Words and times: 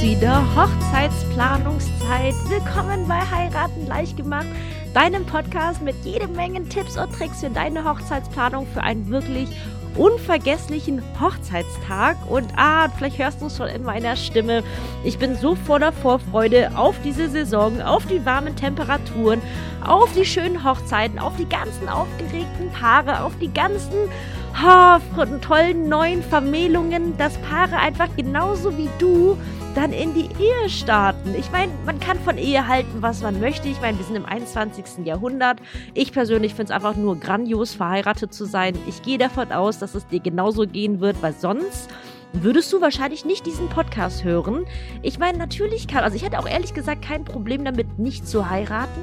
wieder 0.00 0.42
Hochzeitsplanungszeit. 0.56 2.34
Willkommen 2.48 3.06
bei 3.06 3.20
Heiraten 3.20 3.86
leicht 3.86 4.16
gemacht, 4.16 4.46
deinem 4.94 5.26
Podcast 5.26 5.82
mit 5.82 5.94
jede 6.04 6.26
Menge 6.26 6.66
Tipps 6.70 6.96
und 6.96 7.12
Tricks 7.12 7.40
für 7.40 7.50
deine 7.50 7.84
Hochzeitsplanung 7.84 8.66
für 8.68 8.82
einen 8.82 9.10
wirklich 9.10 9.50
unvergesslichen 9.96 11.02
Hochzeitstag. 11.20 12.16
Und 12.30 12.46
ah, 12.56 12.88
vielleicht 12.96 13.18
hörst 13.18 13.42
du 13.42 13.46
es 13.46 13.58
schon 13.58 13.68
in 13.68 13.82
meiner 13.82 14.16
Stimme. 14.16 14.62
Ich 15.04 15.18
bin 15.18 15.36
so 15.36 15.54
voller 15.54 15.92
Vorfreude 15.92 16.70
auf 16.76 16.96
diese 17.04 17.28
Saison, 17.28 17.82
auf 17.82 18.06
die 18.06 18.24
warmen 18.24 18.56
Temperaturen, 18.56 19.42
auf 19.86 20.10
die 20.14 20.24
schönen 20.24 20.64
Hochzeiten, 20.64 21.18
auf 21.18 21.36
die 21.36 21.48
ganzen 21.48 21.90
aufgeregten 21.90 22.70
Paare, 22.72 23.22
auf 23.22 23.32
die 23.38 23.52
ganzen 23.52 24.08
oh, 24.54 25.24
tollen 25.40 25.88
neuen 25.88 26.22
Vermählungen, 26.22 27.16
dass 27.16 27.36
Paare 27.38 27.76
einfach 27.76 28.08
genauso 28.16 28.76
wie 28.76 28.88
du 28.98 29.36
dann 29.74 29.92
in 29.92 30.14
die 30.14 30.28
Ehe 30.40 30.68
starten. 30.68 31.34
Ich 31.38 31.50
meine, 31.52 31.72
man 31.86 32.00
kann 32.00 32.18
von 32.18 32.38
Ehe 32.38 32.66
halten, 32.66 33.02
was 33.02 33.22
man 33.22 33.40
möchte. 33.40 33.68
Ich 33.68 33.80
meine, 33.80 33.98
wir 33.98 34.04
sind 34.04 34.16
im 34.16 34.26
21. 34.26 35.04
Jahrhundert. 35.06 35.58
Ich 35.94 36.12
persönlich 36.12 36.54
finde 36.54 36.72
es 36.72 36.76
einfach 36.76 36.96
nur 36.96 37.18
grandios, 37.18 37.74
verheiratet 37.74 38.34
zu 38.34 38.44
sein. 38.44 38.76
Ich 38.88 39.02
gehe 39.02 39.18
davon 39.18 39.52
aus, 39.52 39.78
dass 39.78 39.94
es 39.94 40.06
dir 40.08 40.20
genauso 40.20 40.66
gehen 40.66 41.00
wird, 41.00 41.22
weil 41.22 41.34
sonst 41.34 41.88
würdest 42.32 42.72
du 42.72 42.80
wahrscheinlich 42.80 43.24
nicht 43.24 43.46
diesen 43.46 43.68
Podcast 43.68 44.24
hören. 44.24 44.64
Ich 45.02 45.18
meine, 45.18 45.38
natürlich 45.38 45.88
kann, 45.88 46.04
also 46.04 46.16
ich 46.16 46.22
hätte 46.22 46.38
auch 46.38 46.48
ehrlich 46.48 46.74
gesagt 46.74 47.02
kein 47.02 47.24
Problem 47.24 47.64
damit, 47.64 47.98
nicht 47.98 48.26
zu 48.26 48.48
heiraten, 48.48 49.00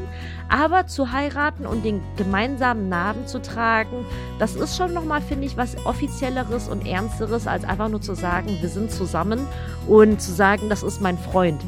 aber 0.50 0.88
zu 0.88 1.12
heiraten 1.12 1.66
und 1.66 1.84
den 1.84 2.02
gemeinsamen 2.16 2.90
Namen 2.90 3.28
zu 3.28 3.42
tragen, 3.42 4.06
das 4.40 4.56
ist 4.56 4.78
schon 4.78 4.94
nochmal, 4.94 5.22
finde 5.22 5.46
ich, 5.46 5.58
was 5.58 5.76
offizielleres 5.86 6.70
und 6.70 6.88
ernsteres, 6.88 7.48
als 7.48 7.64
einfach 7.64 7.90
nur 7.90 8.02
zu 8.02 8.16
sagen, 8.16 8.58
wir 8.62 8.70
sind 8.70 8.92
zusammen 8.92 9.46
und 9.88 10.22
zu 10.22 10.32
sagen, 10.32 10.70
das 10.70 10.84
ist 10.84 11.02
mein 11.02 11.18
Freund. 11.18 11.62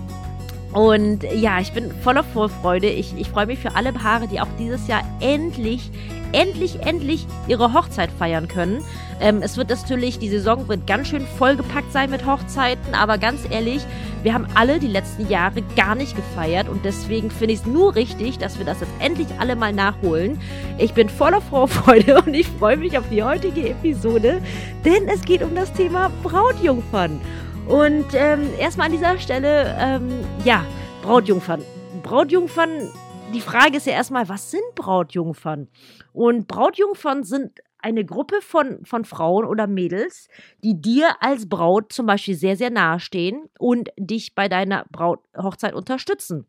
Und 0.71 1.23
ja, 1.23 1.59
ich 1.59 1.73
bin 1.73 1.91
voller 2.03 2.23
Vorfreude. 2.23 2.87
Ich, 2.89 3.17
ich 3.17 3.29
freue 3.29 3.47
mich 3.47 3.59
für 3.59 3.75
alle 3.75 3.91
Paare, 3.91 4.27
die 4.27 4.39
auch 4.39 4.47
dieses 4.59 4.87
Jahr 4.87 5.01
endlich, 5.19 5.89
endlich, 6.31 6.81
endlich 6.81 7.25
ihre 7.47 7.73
Hochzeit 7.73 8.11
feiern 8.11 8.47
können. 8.47 8.83
Ähm, 9.19 9.41
es 9.41 9.57
wird 9.57 9.69
natürlich, 9.69 10.19
die 10.19 10.29
Saison 10.29 10.67
wird 10.67 10.87
ganz 10.87 11.09
schön 11.09 11.25
vollgepackt 11.37 11.91
sein 11.91 12.09
mit 12.09 12.25
Hochzeiten, 12.25 12.93
aber 12.93 13.17
ganz 13.17 13.41
ehrlich, 13.49 13.85
wir 14.23 14.33
haben 14.33 14.47
alle 14.55 14.79
die 14.79 14.87
letzten 14.87 15.29
Jahre 15.29 15.61
gar 15.75 15.95
nicht 15.95 16.15
gefeiert 16.15 16.69
und 16.69 16.85
deswegen 16.85 17.29
finde 17.29 17.53
ich 17.53 17.61
es 17.61 17.65
nur 17.65 17.95
richtig, 17.95 18.37
dass 18.37 18.57
wir 18.57 18.65
das 18.65 18.79
jetzt 18.79 18.91
endlich 18.99 19.27
alle 19.39 19.55
mal 19.55 19.73
nachholen. 19.73 20.39
Ich 20.77 20.93
bin 20.93 21.09
voller 21.09 21.41
Vorfreude 21.41 22.21
und 22.25 22.33
ich 22.33 22.47
freue 22.47 22.77
mich 22.77 22.97
auf 22.97 23.07
die 23.09 23.23
heutige 23.23 23.69
Episode, 23.69 24.41
denn 24.85 25.07
es 25.07 25.21
geht 25.21 25.43
um 25.43 25.55
das 25.55 25.71
Thema 25.73 26.11
Brautjungfern. 26.23 27.19
Und 27.67 28.07
ähm, 28.13 28.49
erstmal 28.57 28.87
an 28.87 28.93
dieser 28.93 29.19
Stelle, 29.19 29.75
ähm, 29.79 30.09
ja, 30.43 30.65
Brautjungfern. 31.03 31.61
Brautjungfern 32.03 32.89
die 33.33 33.41
Frage 33.41 33.77
ist 33.77 33.85
ja 33.85 33.93
erstmal, 33.93 34.27
was 34.27 34.49
sind 34.49 34.63
Brautjungfern? 34.73 35.67
Und 36.13 36.47
Brautjungfern 36.47 37.23
sind 37.23 37.59
eine 37.79 38.05
Gruppe 38.05 38.41
von, 38.41 38.85
von 38.85 39.05
Frauen 39.05 39.45
oder 39.45 39.67
Mädels, 39.67 40.27
die 40.63 40.81
dir 40.81 41.21
als 41.21 41.47
Braut 41.47 41.91
zum 41.93 42.05
Beispiel 42.05 42.35
sehr, 42.35 42.55
sehr 42.55 42.69
nahe 42.69 42.99
stehen 42.99 43.49
und 43.57 43.89
dich 43.97 44.35
bei 44.35 44.47
deiner 44.49 44.85
Braut 44.91 45.19
Hochzeit 45.37 45.73
unterstützen. 45.73 46.45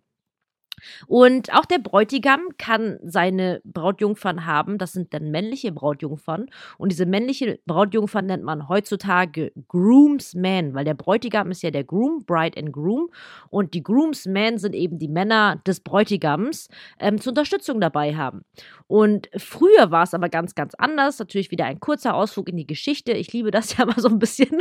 Und 1.06 1.52
auch 1.52 1.64
der 1.64 1.78
Bräutigam 1.78 2.40
kann 2.58 2.98
seine 3.02 3.60
Brautjungfern 3.64 4.46
haben. 4.46 4.78
Das 4.78 4.92
sind 4.92 5.12
dann 5.14 5.30
männliche 5.30 5.72
Brautjungfern. 5.72 6.46
Und 6.78 6.92
diese 6.92 7.06
männliche 7.06 7.58
Brautjungfern 7.66 8.26
nennt 8.26 8.44
man 8.44 8.68
heutzutage 8.68 9.52
Groomsmen, 9.68 10.74
weil 10.74 10.84
der 10.84 10.94
Bräutigam 10.94 11.50
ist 11.50 11.62
ja 11.62 11.70
der 11.70 11.84
Groom, 11.84 12.24
Bride 12.24 12.58
and 12.58 12.72
Groom. 12.72 13.10
Und 13.48 13.74
die 13.74 13.82
Groomsmen 13.82 14.58
sind 14.58 14.74
eben 14.74 14.98
die 14.98 15.08
Männer 15.08 15.60
des 15.66 15.80
Bräutigams 15.80 16.68
ähm, 16.98 17.20
zur 17.20 17.32
Unterstützung 17.32 17.80
dabei 17.80 18.16
haben. 18.16 18.44
Und 18.86 19.28
früher 19.36 19.90
war 19.90 20.02
es 20.02 20.14
aber 20.14 20.28
ganz, 20.28 20.54
ganz 20.54 20.74
anders. 20.74 21.18
Natürlich 21.18 21.50
wieder 21.50 21.66
ein 21.66 21.78
kurzer 21.78 22.14
Ausflug 22.14 22.48
in 22.48 22.56
die 22.56 22.66
Geschichte. 22.66 23.12
Ich 23.12 23.32
liebe 23.32 23.50
das 23.50 23.76
ja 23.76 23.86
mal 23.86 24.00
so 24.00 24.08
ein 24.08 24.18
bisschen. 24.18 24.58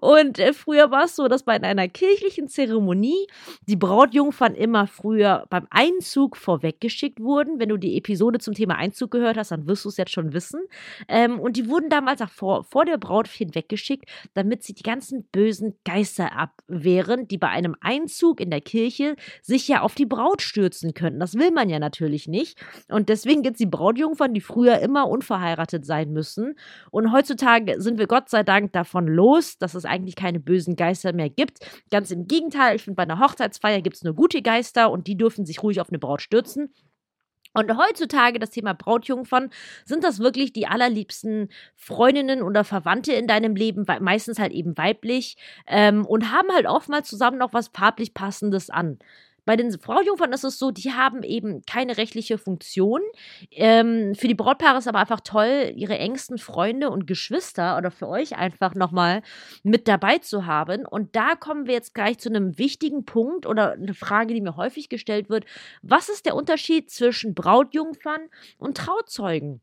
und 0.00 0.38
äh, 0.38 0.52
früher 0.52 0.90
war 0.90 1.04
es 1.04 1.16
so, 1.16 1.28
dass 1.28 1.44
bei 1.44 1.62
einer 1.62 1.88
kirchlichen 1.88 2.48
Zeremonie 2.48 3.26
die 3.66 3.76
Brautjungfern 3.76 4.54
immer 4.54 4.86
früher 4.88 5.46
beim 5.50 5.66
Einzug 5.70 6.36
vorweggeschickt 6.36 7.20
wurden. 7.20 7.58
Wenn 7.58 7.68
du 7.68 7.76
die 7.76 7.96
Episode 7.96 8.38
zum 8.38 8.54
Thema 8.54 8.76
Einzug 8.76 9.10
gehört 9.10 9.36
hast, 9.36 9.50
dann 9.50 9.66
wirst 9.66 9.84
du 9.84 9.88
es 9.88 9.96
jetzt 9.96 10.12
schon 10.12 10.32
wissen. 10.32 10.60
Ähm, 11.08 11.38
und 11.38 11.56
die 11.56 11.68
wurden 11.68 11.88
damals 11.88 12.20
auch 12.22 12.30
vor, 12.30 12.64
vor 12.64 12.84
der 12.84 12.98
Braut 12.98 13.28
weggeschickt, 13.28 14.08
damit 14.34 14.62
sie 14.62 14.74
die 14.74 14.82
ganzen 14.82 15.24
bösen 15.30 15.74
Geister 15.84 16.36
abwehren, 16.36 17.28
die 17.28 17.38
bei 17.38 17.48
einem 17.48 17.76
Einzug 17.80 18.40
in 18.40 18.50
der 18.50 18.60
Kirche 18.60 19.16
sich 19.42 19.68
ja 19.68 19.82
auf 19.82 19.94
die 19.94 20.06
Braut 20.06 20.42
stürzen 20.42 20.94
könnten. 20.94 21.20
Das 21.20 21.34
will 21.34 21.50
man 21.50 21.68
ja 21.68 21.78
natürlich 21.78 22.26
nicht. 22.28 22.58
Und 22.88 23.08
deswegen 23.08 23.42
gibt 23.42 23.54
es 23.54 23.58
die 23.58 23.66
Brautjungfern, 23.66 24.34
die 24.34 24.40
früher 24.40 24.78
immer 24.78 25.08
unverheiratet 25.08 25.84
sein 25.84 26.12
müssen. 26.12 26.54
Und 26.90 27.12
heutzutage 27.12 27.80
sind 27.80 27.98
wir 27.98 28.06
Gott 28.06 28.28
sei 28.28 28.42
Dank 28.42 28.72
davon 28.72 29.06
los, 29.06 29.58
dass 29.58 29.74
es 29.74 29.84
eigentlich 29.84 30.16
keine 30.16 30.40
bösen 30.40 30.76
Geister 30.76 31.12
mehr 31.12 31.30
gibt. 31.30 31.58
Ganz 31.90 32.10
im 32.10 32.26
Gegenteil, 32.26 32.76
ich 32.76 32.82
finde, 32.82 32.96
bei 32.96 33.02
einer 33.02 33.20
Hochzeitsfeier 33.20 33.82
gibt 33.82 33.96
es 33.96 34.04
nur 34.04 34.14
gute 34.14 34.42
Geister 34.42 34.67
und 34.76 35.06
die 35.06 35.16
dürfen 35.16 35.46
sich 35.46 35.62
ruhig 35.62 35.80
auf 35.80 35.88
eine 35.88 35.98
Braut 35.98 36.22
stürzen. 36.22 36.72
Und 37.54 37.76
heutzutage 37.76 38.38
das 38.38 38.50
Thema 38.50 38.74
Brautjungfern, 38.74 39.50
sind 39.84 40.04
das 40.04 40.18
wirklich 40.20 40.52
die 40.52 40.66
allerliebsten 40.66 41.48
Freundinnen 41.74 42.42
oder 42.42 42.62
Verwandte 42.62 43.12
in 43.12 43.26
deinem 43.26 43.56
Leben, 43.56 43.84
meistens 44.00 44.38
halt 44.38 44.52
eben 44.52 44.76
weiblich, 44.76 45.36
ähm, 45.66 46.04
und 46.06 46.30
haben 46.30 46.52
halt 46.52 46.66
oftmals 46.66 47.08
zusammen 47.08 47.38
noch 47.38 47.52
was 47.52 47.68
farblich 47.68 48.14
Passendes 48.14 48.70
an. 48.70 48.98
Bei 49.48 49.56
den 49.56 49.70
Brautjungfern 49.70 50.34
ist 50.34 50.44
es 50.44 50.58
so, 50.58 50.70
die 50.72 50.92
haben 50.92 51.22
eben 51.22 51.62
keine 51.62 51.96
rechtliche 51.96 52.36
Funktion. 52.36 53.00
Ähm, 53.50 54.14
für 54.14 54.28
die 54.28 54.34
Brautpaare 54.34 54.76
ist 54.76 54.86
aber 54.86 54.98
einfach 54.98 55.20
toll, 55.20 55.72
ihre 55.74 55.96
engsten 55.96 56.36
Freunde 56.36 56.90
und 56.90 57.06
Geschwister 57.06 57.78
oder 57.78 57.90
für 57.90 58.08
euch 58.08 58.36
einfach 58.36 58.74
nochmal 58.74 59.22
mit 59.62 59.88
dabei 59.88 60.18
zu 60.18 60.44
haben. 60.44 60.84
Und 60.84 61.16
da 61.16 61.34
kommen 61.34 61.66
wir 61.66 61.72
jetzt 61.72 61.94
gleich 61.94 62.18
zu 62.18 62.28
einem 62.28 62.58
wichtigen 62.58 63.06
Punkt 63.06 63.46
oder 63.46 63.72
eine 63.72 63.94
Frage, 63.94 64.34
die 64.34 64.42
mir 64.42 64.56
häufig 64.56 64.90
gestellt 64.90 65.30
wird. 65.30 65.46
Was 65.80 66.10
ist 66.10 66.26
der 66.26 66.36
Unterschied 66.36 66.90
zwischen 66.90 67.32
Brautjungfern 67.34 68.28
und 68.58 68.76
Trauzeugen? 68.76 69.62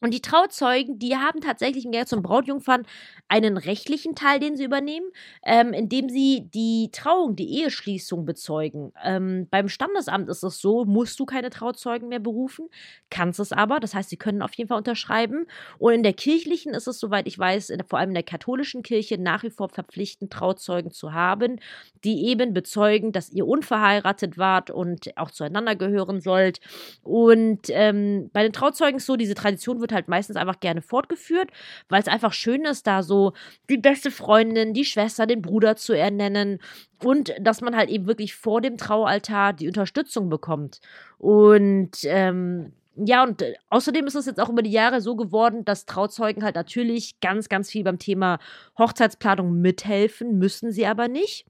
Und 0.00 0.12
die 0.12 0.20
Trauzeugen, 0.20 0.98
die 0.98 1.16
haben 1.16 1.40
tatsächlich 1.40 1.84
im 1.84 1.90
Gegensatz 1.90 2.10
zum 2.10 2.22
Brautjungfern 2.22 2.86
einen 3.28 3.56
rechtlichen 3.56 4.14
Teil, 4.14 4.38
den 4.40 4.56
sie 4.56 4.64
übernehmen, 4.64 5.06
ähm, 5.44 5.72
indem 5.72 6.08
sie 6.08 6.48
die 6.52 6.90
Trauung, 6.92 7.34
die 7.36 7.60
Eheschließung 7.60 8.24
bezeugen. 8.24 8.92
Ähm, 9.02 9.48
beim 9.50 9.68
Standesamt 9.68 10.28
ist 10.28 10.42
es 10.42 10.60
so, 10.60 10.84
musst 10.84 11.18
du 11.18 11.26
keine 11.26 11.50
Trauzeugen 11.50 12.08
mehr 12.08 12.20
berufen, 12.20 12.68
kannst 13.10 13.40
es 13.40 13.52
aber. 13.52 13.80
Das 13.80 13.94
heißt, 13.94 14.10
sie 14.10 14.16
können 14.16 14.42
auf 14.42 14.54
jeden 14.54 14.68
Fall 14.68 14.78
unterschreiben. 14.78 15.46
Und 15.78 15.92
in 15.94 16.02
der 16.02 16.12
kirchlichen 16.12 16.74
ist 16.74 16.86
es, 16.86 17.00
soweit 17.00 17.26
ich 17.26 17.38
weiß, 17.38 17.70
in, 17.70 17.82
vor 17.84 17.98
allem 17.98 18.10
in 18.10 18.14
der 18.14 18.22
katholischen 18.22 18.82
Kirche 18.82 19.18
nach 19.18 19.42
wie 19.42 19.50
vor 19.50 19.68
verpflichtend, 19.68 20.32
Trauzeugen 20.32 20.90
zu 20.90 21.12
haben, 21.12 21.58
die 22.04 22.26
eben 22.26 22.52
bezeugen, 22.52 23.12
dass 23.12 23.30
ihr 23.30 23.46
unverheiratet 23.46 24.38
wart 24.38 24.70
und 24.70 25.16
auch 25.16 25.30
zueinander 25.30 25.74
gehören 25.76 26.20
sollt. 26.20 26.60
Und 27.02 27.62
ähm, 27.70 28.30
bei 28.32 28.42
den 28.42 28.52
Trauzeugen 28.52 28.96
ist 28.96 29.06
so, 29.06 29.16
diese 29.16 29.34
Tradition 29.34 29.80
wird 29.80 29.85
wird 29.86 29.92
halt 29.92 30.08
meistens 30.08 30.36
einfach 30.36 30.58
gerne 30.58 30.82
fortgeführt, 30.82 31.50
weil 31.88 32.02
es 32.02 32.08
einfach 32.08 32.32
schön 32.32 32.64
ist, 32.64 32.88
da 32.88 33.04
so 33.04 33.34
die 33.70 33.78
beste 33.78 34.10
Freundin, 34.10 34.74
die 34.74 34.84
Schwester, 34.84 35.26
den 35.26 35.42
Bruder 35.42 35.76
zu 35.76 35.92
ernennen 35.92 36.58
und 37.04 37.32
dass 37.40 37.60
man 37.60 37.76
halt 37.76 37.88
eben 37.88 38.08
wirklich 38.08 38.34
vor 38.34 38.60
dem 38.60 38.78
Traualtar 38.78 39.52
die 39.52 39.68
Unterstützung 39.68 40.28
bekommt. 40.28 40.80
Und 41.18 41.98
ähm, 42.02 42.72
ja, 42.96 43.22
und 43.22 43.42
äh, 43.42 43.54
außerdem 43.68 44.06
ist 44.06 44.16
es 44.16 44.26
jetzt 44.26 44.40
auch 44.40 44.48
über 44.48 44.62
die 44.62 44.72
Jahre 44.72 45.00
so 45.00 45.14
geworden, 45.14 45.64
dass 45.64 45.86
Trauzeugen 45.86 46.42
halt 46.42 46.56
natürlich 46.56 47.20
ganz, 47.20 47.48
ganz 47.48 47.70
viel 47.70 47.84
beim 47.84 48.00
Thema 48.00 48.40
Hochzeitsplanung 48.76 49.60
mithelfen, 49.60 50.38
müssen 50.38 50.72
sie 50.72 50.86
aber 50.86 51.06
nicht. 51.06 51.46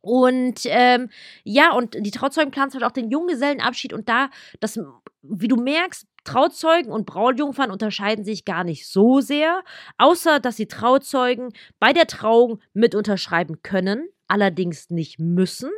Und 0.00 0.62
ähm, 0.64 1.10
ja, 1.44 1.72
und 1.72 1.94
die 1.94 2.10
Trauzeugen 2.10 2.50
planen 2.50 2.72
halt 2.72 2.82
auch 2.82 2.90
den 2.90 3.10
Junggesellenabschied 3.10 3.92
und 3.92 4.08
da, 4.08 4.30
das, 4.58 4.80
wie 5.22 5.46
du 5.46 5.56
merkst, 5.56 6.06
Trauzeugen 6.24 6.92
und 6.92 7.06
Brautjungfern 7.06 7.70
unterscheiden 7.70 8.24
sich 8.24 8.44
gar 8.44 8.64
nicht 8.64 8.88
so 8.88 9.20
sehr, 9.20 9.62
außer 9.98 10.40
dass 10.40 10.56
die 10.56 10.68
Trauzeugen 10.68 11.50
bei 11.78 11.92
der 11.92 12.06
Trauung 12.06 12.60
mit 12.72 12.94
unterschreiben 12.94 13.62
können, 13.62 14.08
allerdings 14.28 14.88
nicht 14.88 15.18
müssen. 15.18 15.70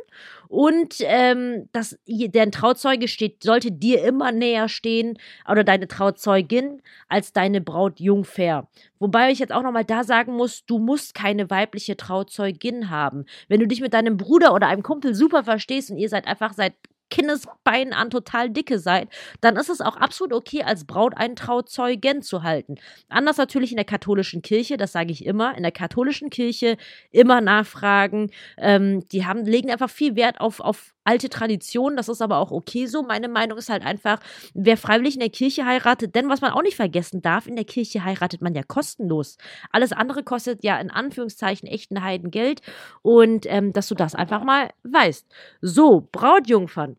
Und 0.47 0.95
ähm, 1.01 1.67
dass 1.73 1.99
der 2.07 2.51
Trauzeuge 2.51 3.07
steht, 3.07 3.43
sollte 3.43 3.71
dir 3.71 4.03
immer 4.03 4.31
näher 4.31 4.69
stehen 4.69 5.17
oder 5.49 5.63
deine 5.63 5.87
Trauzeugin 5.87 6.81
als 7.09 7.33
deine 7.33 7.59
Brautjungfer. 7.59 8.69
Wobei 8.99 9.31
ich 9.31 9.39
jetzt 9.39 9.51
auch 9.51 9.63
nochmal 9.63 9.83
da 9.83 10.05
sagen 10.05 10.35
muss, 10.35 10.65
du 10.65 10.79
musst 10.79 11.15
keine 11.15 11.49
weibliche 11.49 11.97
Trauzeugin 11.97 12.89
haben. 12.89 13.25
Wenn 13.49 13.59
du 13.59 13.67
dich 13.67 13.81
mit 13.81 13.93
deinem 13.93 14.15
Bruder 14.15 14.53
oder 14.53 14.67
einem 14.67 14.83
Kumpel 14.83 15.15
super 15.15 15.43
verstehst 15.43 15.91
und 15.91 15.97
ihr 15.97 16.09
seid 16.09 16.25
einfach 16.25 16.53
seit 16.53 16.75
Kindesbeinen 17.09 17.93
an 17.93 18.09
total 18.09 18.49
dicke 18.49 18.79
seid, 18.79 19.09
dann 19.41 19.55
ist 19.55 19.69
es 19.69 19.81
auch 19.81 19.95
absolut 19.97 20.33
okay, 20.33 20.63
als 20.63 20.85
Braut 20.85 21.15
einen 21.15 21.35
Trauzeugen 21.35 22.21
zu 22.21 22.43
halten. 22.43 22.75
Anders 23.09 23.37
natürlich 23.37 23.71
in 23.71 23.77
der 23.77 23.85
katholischen 23.85 24.41
Kirche, 24.41 24.77
das 24.77 24.91
sage 24.91 25.11
ich 25.11 25.25
immer, 25.25 25.55
in 25.55 25.63
der 25.63 25.71
katholischen 25.71 26.29
Kirche 26.29 26.77
immer 27.11 27.41
nachfragen. 27.41 28.31
Ähm, 28.57 29.07
die 29.09 29.25
haben, 29.25 29.45
legen 29.45 29.71
einfach 29.71 29.89
viel 29.89 30.15
Wert 30.15 30.41
auf, 30.41 30.59
auf 30.59 30.93
alte 31.05 31.29
Tradition, 31.29 31.95
das 31.95 32.09
ist 32.09 32.21
aber 32.21 32.39
auch 32.39 32.51
okay 32.51 32.87
so. 32.87 33.03
Meine 33.03 33.29
Meinung 33.29 33.57
ist 33.57 33.69
halt 33.69 33.85
einfach, 33.85 34.19
wer 34.53 34.75
freiwillig 34.75 35.13
in 35.13 35.19
der 35.19 35.29
Kirche 35.29 35.65
heiratet, 35.65 36.15
denn 36.15 36.29
was 36.29 36.41
man 36.41 36.51
auch 36.51 36.63
nicht 36.63 36.75
vergessen 36.75 37.21
darf, 37.21 37.47
in 37.47 37.55
der 37.55 37.65
Kirche 37.65 38.03
heiratet 38.03 38.41
man 38.41 38.55
ja 38.55 38.63
kostenlos. 38.63 39.37
Alles 39.71 39.93
andere 39.93 40.23
kostet 40.23 40.63
ja 40.63 40.79
in 40.79 40.89
Anführungszeichen 40.89 41.69
echten 41.69 42.03
Heiden 42.03 42.31
Geld 42.31 42.61
und 43.03 43.45
ähm, 43.47 43.71
dass 43.71 43.87
du 43.87 43.95
das 43.95 44.15
einfach 44.15 44.43
mal 44.43 44.71
weißt. 44.83 45.27
So, 45.61 46.07
Brautjungfern. 46.11 46.94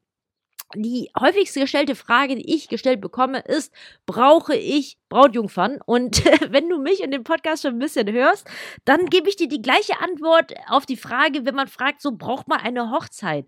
Die 0.74 1.10
häufigste 1.18 1.60
gestellte 1.60 1.94
Frage, 1.94 2.34
die 2.34 2.54
ich 2.54 2.68
gestellt 2.68 3.00
bekomme, 3.00 3.38
ist, 3.40 3.72
brauche 4.04 4.56
ich 4.56 4.98
Brautjungfern? 5.08 5.78
Und 5.86 6.24
wenn 6.50 6.68
du 6.68 6.78
mich 6.78 7.02
in 7.02 7.12
dem 7.12 7.22
Podcast 7.22 7.62
schon 7.62 7.74
ein 7.74 7.78
bisschen 7.78 8.10
hörst, 8.10 8.48
dann 8.84 9.06
gebe 9.06 9.28
ich 9.28 9.36
dir 9.36 9.48
die 9.48 9.62
gleiche 9.62 10.00
Antwort 10.00 10.54
auf 10.68 10.84
die 10.84 10.96
Frage, 10.96 11.46
wenn 11.46 11.54
man 11.54 11.68
fragt, 11.68 12.02
so 12.02 12.12
braucht 12.12 12.48
man 12.48 12.60
eine 12.60 12.90
Hochzeit? 12.90 13.46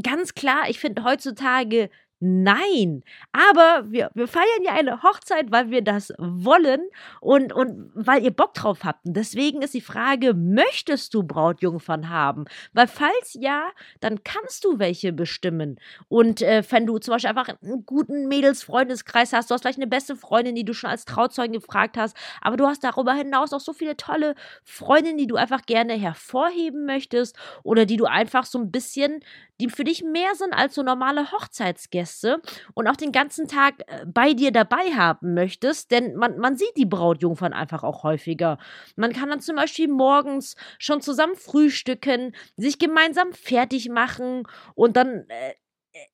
ganz 0.00 0.34
klar, 0.34 0.68
ich 0.68 0.78
finde 0.78 1.04
heutzutage 1.04 1.90
Nein, 2.24 3.02
aber 3.32 3.90
wir, 3.90 4.12
wir 4.14 4.28
feiern 4.28 4.62
ja 4.62 4.74
eine 4.74 5.02
Hochzeit, 5.02 5.50
weil 5.50 5.70
wir 5.70 5.82
das 5.82 6.12
wollen 6.18 6.80
und, 7.20 7.52
und 7.52 7.90
weil 7.94 8.22
ihr 8.22 8.30
Bock 8.30 8.54
drauf 8.54 8.84
habt. 8.84 9.04
Und 9.04 9.14
deswegen 9.14 9.60
ist 9.60 9.74
die 9.74 9.80
Frage, 9.80 10.32
möchtest 10.32 11.14
du 11.14 11.24
Brautjungfern 11.24 12.10
haben? 12.10 12.44
Weil 12.74 12.86
falls 12.86 13.36
ja, 13.40 13.70
dann 13.98 14.22
kannst 14.22 14.64
du 14.64 14.78
welche 14.78 15.12
bestimmen. 15.12 15.80
Und 16.06 16.42
äh, 16.42 16.62
wenn 16.70 16.86
du 16.86 16.98
zum 16.98 17.10
Beispiel 17.10 17.30
einfach 17.30 17.48
einen 17.60 17.84
guten 17.86 18.28
Mädelsfreundeskreis 18.28 19.32
hast, 19.32 19.50
du 19.50 19.54
hast 19.54 19.62
vielleicht 19.62 19.78
eine 19.78 19.88
beste 19.88 20.14
Freundin, 20.14 20.54
die 20.54 20.64
du 20.64 20.74
schon 20.74 20.90
als 20.90 21.04
Trauzeugen 21.04 21.54
gefragt 21.54 21.96
hast, 21.96 22.16
aber 22.40 22.56
du 22.56 22.68
hast 22.68 22.84
darüber 22.84 23.14
hinaus 23.14 23.52
auch 23.52 23.58
so 23.58 23.72
viele 23.72 23.96
tolle 23.96 24.36
Freundinnen, 24.62 25.18
die 25.18 25.26
du 25.26 25.34
einfach 25.34 25.62
gerne 25.66 25.94
hervorheben 25.94 26.86
möchtest 26.86 27.36
oder 27.64 27.84
die 27.84 27.96
du 27.96 28.04
einfach 28.04 28.44
so 28.44 28.60
ein 28.60 28.70
bisschen, 28.70 29.24
die 29.62 29.70
für 29.70 29.84
dich 29.84 30.02
mehr 30.02 30.34
sind 30.34 30.52
als 30.52 30.74
so 30.74 30.82
normale 30.82 31.30
Hochzeitsgäste 31.32 32.02
Gäste 32.02 32.42
und 32.74 32.88
auch 32.88 32.96
den 32.96 33.12
ganzen 33.12 33.46
Tag 33.46 33.74
äh, 33.86 34.04
bei 34.06 34.34
dir 34.34 34.50
dabei 34.50 34.92
haben 34.96 35.34
möchtest, 35.34 35.90
denn 35.90 36.16
man, 36.16 36.38
man 36.38 36.56
sieht 36.56 36.76
die 36.76 36.86
Brautjungfern 36.86 37.52
einfach 37.52 37.84
auch 37.84 38.02
häufiger. 38.02 38.58
Man 38.96 39.12
kann 39.12 39.28
dann 39.28 39.40
zum 39.40 39.56
Beispiel 39.56 39.88
morgens 39.88 40.56
schon 40.78 41.00
zusammen 41.00 41.36
frühstücken, 41.36 42.34
sich 42.56 42.78
gemeinsam 42.78 43.32
fertig 43.32 43.88
machen 43.88 44.42
und 44.74 44.96
dann 44.96 45.26
äh, 45.28 45.54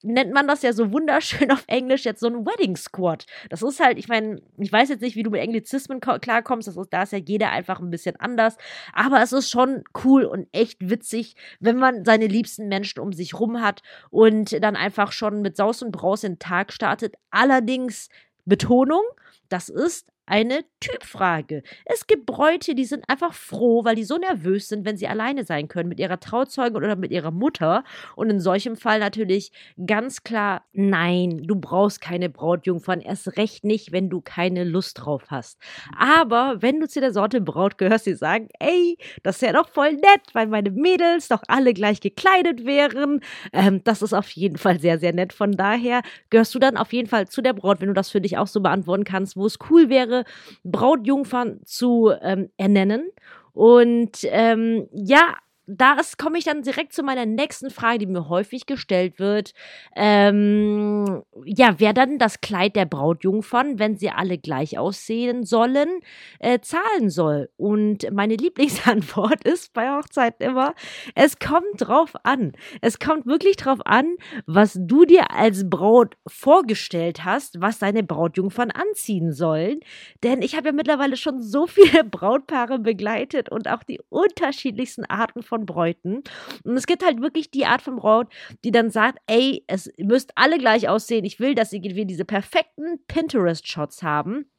nennt 0.02 0.32
man 0.32 0.48
das 0.48 0.62
ja 0.62 0.72
so 0.72 0.92
wunderschön 0.92 1.50
auf 1.50 1.64
Englisch 1.66 2.04
jetzt 2.04 2.20
so 2.20 2.26
ein 2.26 2.44
Wedding 2.46 2.76
Squad. 2.76 3.26
Das 3.48 3.62
ist 3.62 3.80
halt, 3.80 3.98
ich 3.98 4.08
meine, 4.08 4.40
ich 4.58 4.72
weiß 4.72 4.88
jetzt 4.88 5.02
nicht, 5.02 5.16
wie 5.16 5.22
du 5.22 5.30
mit 5.30 5.42
Anglizismen 5.42 6.00
klarkommst, 6.00 6.68
das 6.68 6.76
ist, 6.76 6.92
da 6.92 7.02
ist 7.02 7.12
ja 7.12 7.18
jeder 7.18 7.50
einfach 7.50 7.80
ein 7.80 7.90
bisschen 7.90 8.16
anders, 8.16 8.56
aber 8.92 9.22
es 9.22 9.32
ist 9.32 9.50
schon 9.50 9.84
cool 10.04 10.24
und 10.24 10.48
echt 10.52 10.76
witzig, 10.80 11.34
wenn 11.60 11.76
man 11.76 12.04
seine 12.04 12.26
liebsten 12.26 12.68
Menschen 12.68 13.00
um 13.00 13.12
sich 13.12 13.38
rum 13.38 13.60
hat 13.60 13.82
und 14.10 14.62
dann 14.62 14.76
einfach 14.76 15.12
schon 15.12 15.42
mit 15.42 15.56
Saus 15.56 15.82
und 15.82 15.92
Braus 15.92 16.22
den 16.22 16.38
Tag 16.38 16.72
startet. 16.72 17.14
Allerdings 17.30 18.08
Betonung, 18.44 19.02
das 19.48 19.68
ist 19.68 20.10
eine 20.28 20.64
Typfrage. 20.80 21.62
Es 21.84 22.06
gibt 22.06 22.26
Bräute, 22.26 22.74
die 22.74 22.84
sind 22.84 23.08
einfach 23.08 23.32
froh, 23.32 23.84
weil 23.84 23.96
die 23.96 24.04
so 24.04 24.16
nervös 24.16 24.68
sind, 24.68 24.84
wenn 24.84 24.96
sie 24.96 25.08
alleine 25.08 25.44
sein 25.44 25.68
können 25.68 25.88
mit 25.88 25.98
ihrer 25.98 26.20
Trauzeugin 26.20 26.76
oder 26.76 26.96
mit 26.96 27.10
ihrer 27.10 27.30
Mutter. 27.30 27.82
Und 28.14 28.30
in 28.30 28.40
solchem 28.40 28.76
Fall 28.76 29.00
natürlich 29.00 29.52
ganz 29.86 30.22
klar, 30.22 30.64
nein, 30.72 31.42
du 31.44 31.56
brauchst 31.56 32.00
keine 32.00 32.28
Brautjungfern, 32.28 33.00
erst 33.00 33.36
recht 33.36 33.64
nicht, 33.64 33.90
wenn 33.92 34.10
du 34.10 34.20
keine 34.20 34.64
Lust 34.64 34.98
drauf 35.00 35.24
hast. 35.28 35.58
Aber 35.98 36.56
wenn 36.60 36.80
du 36.80 36.88
zu 36.88 37.00
der 37.00 37.12
Sorte 37.12 37.40
Braut 37.40 37.78
gehörst, 37.78 38.06
die 38.06 38.14
sagen, 38.14 38.48
ey, 38.60 38.98
das 39.22 39.36
ist 39.36 39.42
ja 39.42 39.52
doch 39.52 39.68
voll 39.68 39.92
nett, 39.92 40.22
weil 40.34 40.46
meine 40.46 40.70
Mädels 40.70 41.28
doch 41.28 41.42
alle 41.48 41.72
gleich 41.72 42.00
gekleidet 42.00 42.66
wären. 42.66 43.20
Ähm, 43.52 43.82
das 43.84 44.02
ist 44.02 44.12
auf 44.12 44.30
jeden 44.30 44.58
Fall 44.58 44.78
sehr, 44.78 44.98
sehr 44.98 45.12
nett. 45.12 45.32
Von 45.32 45.52
daher 45.52 46.02
gehörst 46.30 46.54
du 46.54 46.58
dann 46.58 46.76
auf 46.76 46.92
jeden 46.92 47.08
Fall 47.08 47.28
zu 47.28 47.42
der 47.42 47.54
Braut, 47.54 47.80
wenn 47.80 47.88
du 47.88 47.94
das 47.94 48.10
für 48.10 48.20
dich 48.20 48.36
auch 48.38 48.46
so 48.46 48.60
beantworten 48.60 49.04
kannst, 49.04 49.36
wo 49.36 49.46
es 49.46 49.58
cool 49.70 49.88
wäre, 49.88 50.17
Brautjungfern 50.64 51.60
zu 51.64 52.12
ähm, 52.22 52.50
ernennen. 52.56 53.08
Und 53.52 54.20
ähm, 54.24 54.88
ja, 54.92 55.36
da 55.70 55.98
komme 56.16 56.38
ich 56.38 56.44
dann 56.44 56.62
direkt 56.62 56.94
zu 56.94 57.02
meiner 57.02 57.26
nächsten 57.26 57.70
Frage, 57.70 57.98
die 57.98 58.06
mir 58.06 58.30
häufig 58.30 58.64
gestellt 58.64 59.18
wird. 59.18 59.52
Ähm, 59.94 61.22
ja, 61.44 61.74
wer 61.76 61.92
dann 61.92 62.18
das 62.18 62.40
Kleid 62.40 62.74
der 62.74 62.86
Brautjungfern, 62.86 63.78
wenn 63.78 63.96
sie 63.96 64.08
alle 64.08 64.38
gleich 64.38 64.78
aussehen 64.78 65.44
sollen, 65.44 66.00
äh, 66.38 66.60
zahlen 66.60 67.10
soll? 67.10 67.50
Und 67.58 68.10
meine 68.10 68.36
Lieblingsantwort 68.38 69.44
ist 69.44 69.74
bei 69.74 69.90
Hochzeiten 69.90 70.46
immer, 70.46 70.74
es 71.14 71.38
kommt 71.38 71.66
drauf 71.76 72.14
an. 72.22 72.52
Es 72.80 72.98
kommt 72.98 73.26
wirklich 73.26 73.56
drauf 73.56 73.80
an, 73.84 74.16
was 74.46 74.78
du 74.80 75.04
dir 75.04 75.32
als 75.32 75.68
Braut 75.68 76.16
vorgestellt 76.26 77.26
hast, 77.26 77.60
was 77.60 77.78
deine 77.78 78.02
Brautjungfern 78.02 78.70
anziehen 78.70 79.32
sollen. 79.32 79.80
Denn 80.22 80.40
ich 80.40 80.56
habe 80.56 80.68
ja 80.68 80.72
mittlerweile 80.72 81.18
schon 81.18 81.42
so 81.42 81.66
viele 81.66 82.04
Brautpaare 82.10 82.78
begleitet 82.78 83.50
und 83.50 83.68
auch 83.68 83.82
die 83.82 84.00
unterschiedlichsten 84.08 85.04
Arten 85.04 85.42
von 85.42 85.57
von 85.58 85.66
Bräuten. 85.66 86.22
Und 86.64 86.76
es 86.76 86.86
gibt 86.86 87.04
halt 87.04 87.20
wirklich 87.20 87.50
die 87.50 87.66
Art 87.66 87.82
von 87.82 87.96
Braut, 87.96 88.32
die 88.64 88.70
dann 88.70 88.90
sagt, 88.90 89.18
ey, 89.26 89.64
es 89.66 89.90
müsst 89.98 90.32
alle 90.36 90.58
gleich 90.58 90.88
aussehen. 90.88 91.24
Ich 91.24 91.40
will, 91.40 91.54
dass 91.54 91.72
wir 91.72 92.04
diese 92.04 92.24
perfekten 92.24 93.04
Pinterest-Shots 93.06 94.02
haben. 94.02 94.50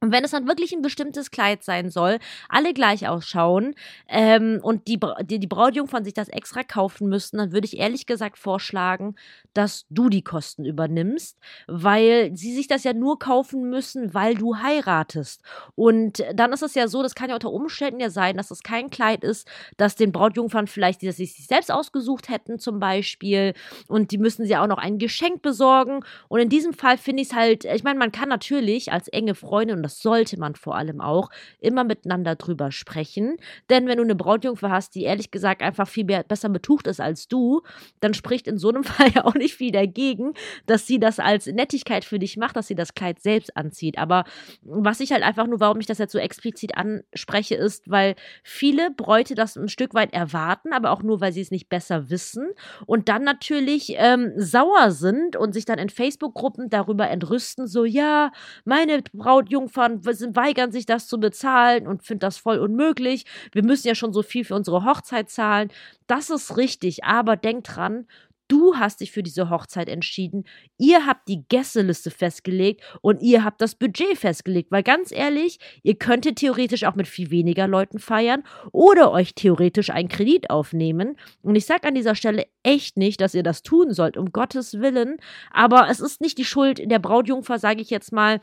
Und 0.00 0.12
wenn 0.12 0.24
es 0.24 0.32
dann 0.32 0.46
wirklich 0.46 0.74
ein 0.74 0.82
bestimmtes 0.82 1.30
Kleid 1.30 1.64
sein 1.64 1.88
soll, 1.88 2.18
alle 2.50 2.74
gleich 2.74 3.08
ausschauen 3.08 3.74
ähm, 4.08 4.60
und 4.62 4.88
die, 4.88 5.00
die, 5.22 5.38
die 5.38 5.46
Brautjungfern 5.46 6.04
sich 6.04 6.12
das 6.12 6.28
extra 6.28 6.62
kaufen 6.64 7.08
müssten, 7.08 7.38
dann 7.38 7.52
würde 7.52 7.64
ich 7.64 7.78
ehrlich 7.78 8.04
gesagt 8.04 8.36
vorschlagen, 8.38 9.14
dass 9.54 9.86
du 9.88 10.10
die 10.10 10.20
Kosten 10.20 10.66
übernimmst, 10.66 11.38
weil 11.66 12.36
sie 12.36 12.54
sich 12.54 12.68
das 12.68 12.84
ja 12.84 12.92
nur 12.92 13.18
kaufen 13.18 13.70
müssen, 13.70 14.12
weil 14.12 14.34
du 14.34 14.58
heiratest. 14.58 15.40
Und 15.76 16.22
dann 16.34 16.52
ist 16.52 16.62
es 16.62 16.74
ja 16.74 16.88
so, 16.88 17.02
das 17.02 17.14
kann 17.14 17.30
ja 17.30 17.34
unter 17.36 17.50
Umständen 17.50 17.98
ja 17.98 18.10
sein, 18.10 18.36
dass 18.36 18.50
es 18.50 18.62
kein 18.62 18.90
Kleid 18.90 19.24
ist, 19.24 19.48
das 19.78 19.96
den 19.96 20.12
Brautjungfern 20.12 20.66
vielleicht, 20.66 21.00
die 21.00 21.06
das 21.06 21.16
sich 21.16 21.46
selbst 21.46 21.72
ausgesucht 21.72 22.28
hätten 22.28 22.58
zum 22.58 22.80
Beispiel 22.80 23.54
und 23.88 24.10
die 24.10 24.18
müssen 24.18 24.44
sie 24.44 24.56
auch 24.58 24.66
noch 24.66 24.78
ein 24.78 24.98
Geschenk 24.98 25.40
besorgen. 25.40 26.00
Und 26.28 26.40
in 26.40 26.50
diesem 26.50 26.74
Fall 26.74 26.98
finde 26.98 27.22
ich 27.22 27.30
es 27.30 27.34
halt, 27.34 27.64
ich 27.64 27.82
meine, 27.82 27.98
man 27.98 28.12
kann 28.12 28.28
natürlich 28.28 28.92
als 28.92 29.08
enge 29.08 29.34
Freundin 29.34 29.85
das 29.86 30.00
sollte 30.00 30.36
man 30.36 30.56
vor 30.56 30.74
allem 30.74 31.00
auch, 31.00 31.30
immer 31.60 31.84
miteinander 31.84 32.34
drüber 32.34 32.72
sprechen. 32.72 33.36
Denn 33.70 33.86
wenn 33.86 33.98
du 33.98 34.02
eine 34.02 34.16
Brautjungfer 34.16 34.68
hast, 34.68 34.96
die 34.96 35.04
ehrlich 35.04 35.30
gesagt 35.30 35.62
einfach 35.62 35.86
viel 35.86 36.04
mehr, 36.04 36.24
besser 36.24 36.48
betucht 36.48 36.88
ist 36.88 37.00
als 37.00 37.28
du, 37.28 37.62
dann 38.00 38.12
spricht 38.12 38.48
in 38.48 38.58
so 38.58 38.68
einem 38.68 38.82
Fall 38.84 39.10
ja 39.14 39.24
auch 39.24 39.34
nicht 39.34 39.54
viel 39.54 39.70
dagegen, 39.70 40.34
dass 40.66 40.88
sie 40.88 40.98
das 40.98 41.20
als 41.20 41.46
Nettigkeit 41.46 42.04
für 42.04 42.18
dich 42.18 42.36
macht, 42.36 42.56
dass 42.56 42.66
sie 42.66 42.74
das 42.74 42.94
Kleid 42.94 43.20
selbst 43.20 43.56
anzieht. 43.56 43.96
Aber 43.96 44.24
was 44.62 44.98
ich 44.98 45.12
halt 45.12 45.22
einfach 45.22 45.46
nur, 45.46 45.60
warum 45.60 45.78
ich 45.78 45.86
das 45.86 45.98
jetzt 45.98 46.12
so 46.12 46.18
explizit 46.18 46.76
anspreche, 46.76 47.54
ist, 47.54 47.88
weil 47.88 48.16
viele 48.42 48.90
Bräute 48.90 49.36
das 49.36 49.54
ein 49.54 49.68
Stück 49.68 49.94
weit 49.94 50.12
erwarten, 50.12 50.72
aber 50.72 50.90
auch 50.90 51.04
nur, 51.04 51.20
weil 51.20 51.32
sie 51.32 51.42
es 51.42 51.52
nicht 51.52 51.68
besser 51.68 52.10
wissen 52.10 52.48
und 52.86 53.08
dann 53.08 53.22
natürlich 53.22 53.94
ähm, 53.98 54.32
sauer 54.36 54.90
sind 54.90 55.36
und 55.36 55.52
sich 55.52 55.64
dann 55.64 55.78
in 55.78 55.90
Facebook-Gruppen 55.90 56.70
darüber 56.70 57.08
entrüsten, 57.08 57.68
so 57.68 57.84
ja, 57.84 58.32
meine 58.64 58.96
Brautjungfer 59.12 59.75
Opfern 59.76 60.04
weigern 60.36 60.72
sich 60.72 60.86
das 60.86 61.06
zu 61.06 61.18
bezahlen 61.20 61.86
und 61.86 62.02
finden 62.02 62.20
das 62.20 62.38
voll 62.38 62.58
unmöglich. 62.58 63.24
Wir 63.52 63.64
müssen 63.64 63.88
ja 63.88 63.94
schon 63.94 64.12
so 64.12 64.22
viel 64.22 64.44
für 64.44 64.54
unsere 64.54 64.84
Hochzeit 64.84 65.28
zahlen. 65.30 65.70
Das 66.06 66.30
ist 66.30 66.56
richtig, 66.56 67.04
aber 67.04 67.36
denk 67.36 67.64
dran, 67.64 68.06
Du 68.48 68.76
hast 68.76 69.00
dich 69.00 69.10
für 69.10 69.24
diese 69.24 69.50
Hochzeit 69.50 69.88
entschieden. 69.88 70.44
Ihr 70.78 71.04
habt 71.04 71.26
die 71.26 71.42
Gästeliste 71.48 72.12
festgelegt 72.12 72.80
und 73.00 73.20
ihr 73.20 73.42
habt 73.42 73.60
das 73.60 73.74
Budget 73.74 74.16
festgelegt. 74.16 74.70
Weil 74.70 74.84
ganz 74.84 75.10
ehrlich, 75.10 75.58
ihr 75.82 75.96
könntet 75.96 76.36
theoretisch 76.36 76.84
auch 76.84 76.94
mit 76.94 77.08
viel 77.08 77.32
weniger 77.32 77.66
Leuten 77.66 77.98
feiern 77.98 78.44
oder 78.70 79.10
euch 79.10 79.34
theoretisch 79.34 79.90
einen 79.90 80.08
Kredit 80.08 80.48
aufnehmen. 80.48 81.16
Und 81.42 81.56
ich 81.56 81.66
sage 81.66 81.88
an 81.88 81.96
dieser 81.96 82.14
Stelle 82.14 82.46
echt 82.62 82.96
nicht, 82.96 83.20
dass 83.20 83.34
ihr 83.34 83.42
das 83.42 83.64
tun 83.64 83.92
sollt, 83.92 84.16
um 84.16 84.30
Gottes 84.30 84.74
Willen. 84.74 85.16
Aber 85.50 85.88
es 85.90 85.98
ist 85.98 86.20
nicht 86.20 86.38
die 86.38 86.44
Schuld 86.44 86.80
der 86.88 87.00
Brautjungfer, 87.00 87.58
sage 87.58 87.82
ich 87.82 87.90
jetzt 87.90 88.12
mal, 88.12 88.38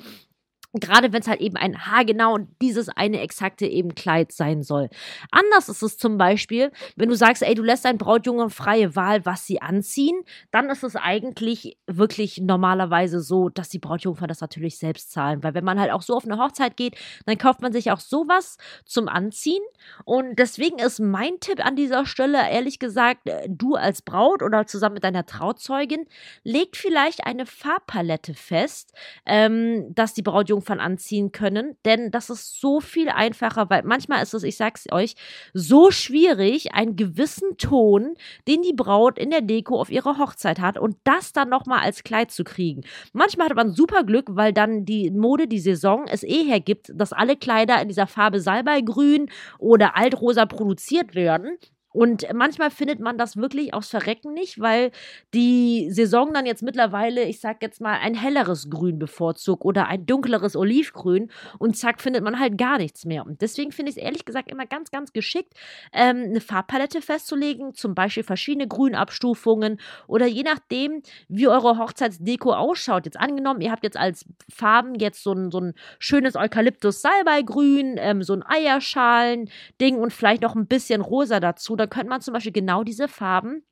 Gerade 0.74 1.14
wenn 1.14 1.22
es 1.22 1.28
halt 1.28 1.40
eben 1.40 1.56
ein 1.56 1.86
haargenau 1.86 2.40
dieses 2.60 2.90
eine 2.90 3.22
exakte 3.22 3.68
eben 3.68 3.94
Kleid 3.94 4.32
sein 4.32 4.64
soll. 4.64 4.90
Anders 5.30 5.70
ist 5.70 5.84
es 5.84 5.98
zum 6.00 6.18
Beispiel, 6.18 6.72
wenn 6.96 7.10
du 7.10 7.16
sagst, 7.16 7.44
ey, 7.44 7.54
du 7.54 7.62
lässt 7.62 7.86
deinen 7.86 8.00
Brautjungen 8.00 8.50
freie 8.50 8.96
Wahl, 8.96 9.24
was 9.24 9.46
sie 9.46 9.62
anziehen, 9.62 10.20
dann 10.50 10.72
ist 10.72 10.84
es 10.84 10.96
eigentlich 10.96 11.78
wirklich 11.86 12.40
normalerweise 12.42 13.20
so, 13.20 13.50
dass 13.50 13.70
die 13.70 13.78
Brautjungfer 13.78 14.26
das 14.26 14.42
natürlich 14.42 14.80
selbst 14.80 15.12
zahlen. 15.12 15.44
Weil 15.44 15.54
wenn 15.54 15.64
man 15.64 15.80
halt 15.80 15.92
auch 15.92 16.02
so 16.02 16.16
auf 16.16 16.26
eine 16.26 16.40
Hochzeit 16.40 16.76
geht, 16.76 16.98
dann 17.28 17.38
kauft 17.38 17.62
man 17.62 17.72
sich 17.72 17.92
auch 17.92 18.00
sowas 18.00 18.58
zum 18.84 19.08
Anziehen. 19.08 19.62
Und 20.06 20.40
deswegen 20.40 20.80
ist 20.80 21.00
mein 21.00 21.40
Tipp 21.40 21.64
an 21.64 21.76
dieser 21.76 22.08
Stelle, 22.08 22.50
ehrlich 22.50 22.80
gesagt, 22.80 23.30
äh, 23.30 23.48
du 23.48 23.76
als 23.76 24.02
Braut 24.02 24.42
oder 24.42 24.66
zusammen 24.66 24.96
mit 24.96 25.04
deiner 25.04 25.28
Trauzeugin, 25.28 26.08
legt 26.44 26.78
vielleicht 26.78 27.28
eine 27.28 27.46
Farbpalette 27.46 28.34
fest, 28.34 28.92
ähm, 29.28 29.94
dass 29.94 30.16
die 30.16 30.24
Brautjungfer 30.24 30.63
Jungfern 30.64 30.80
anziehen 30.80 31.32
können, 31.32 31.76
denn 31.84 32.10
das 32.12 32.30
ist 32.30 32.60
so 32.60 32.80
viel 32.80 33.10
einfacher, 33.10 33.70
weil 33.70 33.84
manchmal 33.84 34.24
ist 34.24 34.34
es, 34.34 34.44
ich 34.44 34.56
sag's 34.56 34.86
euch, 34.92 35.16
so 35.54 35.92
schwierig, 35.92 36.74
einen 36.74 36.96
gewissen 36.96 37.58
Ton, 37.58 38.16
den 38.48 38.62
die 38.62 38.74
Braut 38.74 39.20
in 39.20 39.30
der 39.30 39.42
Deko 39.42 39.80
auf 39.80 39.90
ihrer 39.90 40.18
Hochzeit 40.18 40.60
hat 40.60 40.78
und 40.78 40.96
das 41.04 41.34
dann 41.34 41.50
nochmal 41.50 41.80
als 41.80 42.04
Kleid 42.04 42.32
zu 42.32 42.46
kriegen. 42.46 42.84
Manchmal 43.12 43.50
hat 43.50 43.56
man 43.58 43.74
super 43.74 44.04
Glück, 44.04 44.28
weil 44.30 44.54
dann 44.54 44.86
die 44.86 45.12
Mode, 45.12 45.48
die 45.48 45.60
Saison 45.60 46.06
es 46.08 46.24
eh 46.24 46.46
hergibt, 46.46 46.92
dass 46.96 47.12
alle 47.12 47.36
Kleider 47.36 47.82
in 47.82 47.90
dieser 47.90 48.08
Farbe 48.08 48.40
Salbeigrün 48.40 49.30
oder 49.60 49.98
Altrosa 49.98 50.46
produziert 50.46 51.14
werden. 51.14 51.58
Und 51.94 52.26
manchmal 52.34 52.72
findet 52.72 53.00
man 53.00 53.18
das 53.18 53.38
wirklich 53.38 53.74
aus 53.74 53.90
Verrecken 53.90 54.34
nicht, 54.34 54.60
weil 54.60 54.92
die 55.34 55.90
Saison 55.92 56.34
dann 56.34 56.46
jetzt 56.46 56.64
mittlerweile, 56.64 57.24
ich 57.24 57.40
sag 57.40 57.62
jetzt 57.62 57.80
mal, 57.80 58.00
ein 58.00 58.16
helleres 58.16 58.70
Grün 58.70 58.98
bevorzugt 58.98 59.64
oder 59.64 59.88
ein 59.88 60.06
dunkleres 60.06 60.56
Olivgrün 60.56 61.30
und 61.60 61.78
zack, 61.78 62.02
findet 62.02 62.24
man 62.24 62.40
halt 62.40 62.58
gar 62.58 62.80
nichts 62.80 63.06
mehr. 63.06 63.26
Und 63.26 63.42
deswegen 63.42 63.72
finde 63.72 63.92
ich 63.92 63.98
es 63.98 64.04
ehrlich 64.04 64.26
gesagt 64.26 64.52
immer 64.52 64.66
ganz, 64.66 64.90
ganz 64.90 65.14
geschickt, 65.14 65.54
ähm, 65.94 66.24
eine 66.30 66.42
Farbpalette 66.42 67.02
festzulegen, 67.02 67.76
zum 67.76 67.94
Beispiel 67.94 68.24
verschiedene 68.24 68.68
Grünabstufungen 68.68 69.80
oder 70.08 70.26
je 70.26 70.44
nachdem, 70.44 71.04
wie 71.28 71.48
eure 71.48 71.78
Hochzeitsdeko 71.78 72.54
ausschaut. 72.54 73.06
Jetzt 73.06 73.20
angenommen, 73.20 73.62
ihr 73.62 73.72
habt 73.72 73.84
jetzt 73.84 73.98
als 73.98 74.26
Farben 74.52 74.96
jetzt 74.96 75.22
so 75.22 75.34
ein, 75.34 75.52
so 75.52 75.60
ein 75.60 75.74
schönes 76.00 76.36
Eukalyptus-Salbeigrün, 76.36 77.98
ähm, 78.00 78.24
so 78.24 78.34
ein 78.34 78.44
Eierschalen-Ding 78.44 79.98
und 80.00 80.12
vielleicht 80.12 80.42
noch 80.42 80.56
ein 80.56 80.66
bisschen 80.66 81.02
rosa 81.02 81.40
dazu 81.40 81.76
dann 81.84 81.90
könnte 81.90 82.10
man 82.10 82.22
zum 82.22 82.34
Beispiel 82.34 82.54
genau 82.54 82.84
diese 82.84 83.08
Farben 83.08 83.66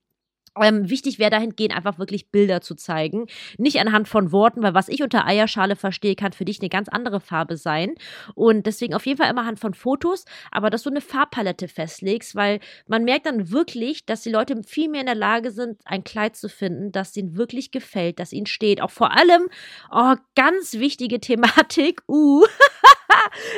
ähm, 0.60 0.90
wichtig 0.90 1.20
wäre 1.20 1.30
dahingehend 1.30 1.76
einfach 1.76 1.98
wirklich 2.00 2.30
Bilder 2.32 2.62
zu 2.62 2.76
zeigen. 2.76 3.28
Nicht 3.58 3.80
anhand 3.80 4.08
von 4.08 4.32
Worten, 4.32 4.62
weil 4.64 4.74
was 4.74 4.90
ich 4.90 5.02
unter 5.04 5.26
Eierschale 5.26 5.76
verstehe, 5.76 6.16
kann 6.16 6.34
für 6.34 6.46
dich 6.46 6.60
eine 6.60 6.70
ganz 6.70 6.90
andere 6.90 7.20
Farbe 7.20 7.58
sein. 7.58 7.96
Und 8.36 8.66
deswegen 8.66 8.94
auf 8.94 9.06
jeden 9.06 9.18
Fall 9.18 9.30
immer 9.30 9.42
anhand 9.42 9.60
von 9.60 9.74
Fotos, 9.74 10.26
aber 10.52 10.70
dass 10.70 10.84
du 10.84 10.90
eine 10.90 11.02
Farbpalette 11.02 11.68
festlegst, 11.68 12.36
weil 12.36 12.60
man 12.88 13.04
merkt 13.04 13.26
dann 13.26 13.52
wirklich, 13.52 14.06
dass 14.06 14.22
die 14.22 14.32
Leute 14.32 14.62
viel 14.64 14.90
mehr 14.90 15.02
in 15.02 15.08
der 15.08 15.16
Lage 15.16 15.52
sind, 15.52 15.80
ein 15.86 16.04
Kleid 16.04 16.36
zu 16.36 16.50
finden, 16.50 16.92
das 16.92 17.16
ihnen 17.16 17.38
wirklich 17.38 17.72
gefällt, 17.72 18.20
das 18.20 18.34
ihnen 18.34 18.46
steht. 18.46 18.82
Auch 18.82 18.92
vor 18.92 19.12
allem, 19.12 19.48
oh, 19.92 20.16
ganz 20.36 20.74
wichtige 20.74 21.20
Thematik, 21.20 22.02
uh, 22.08 22.46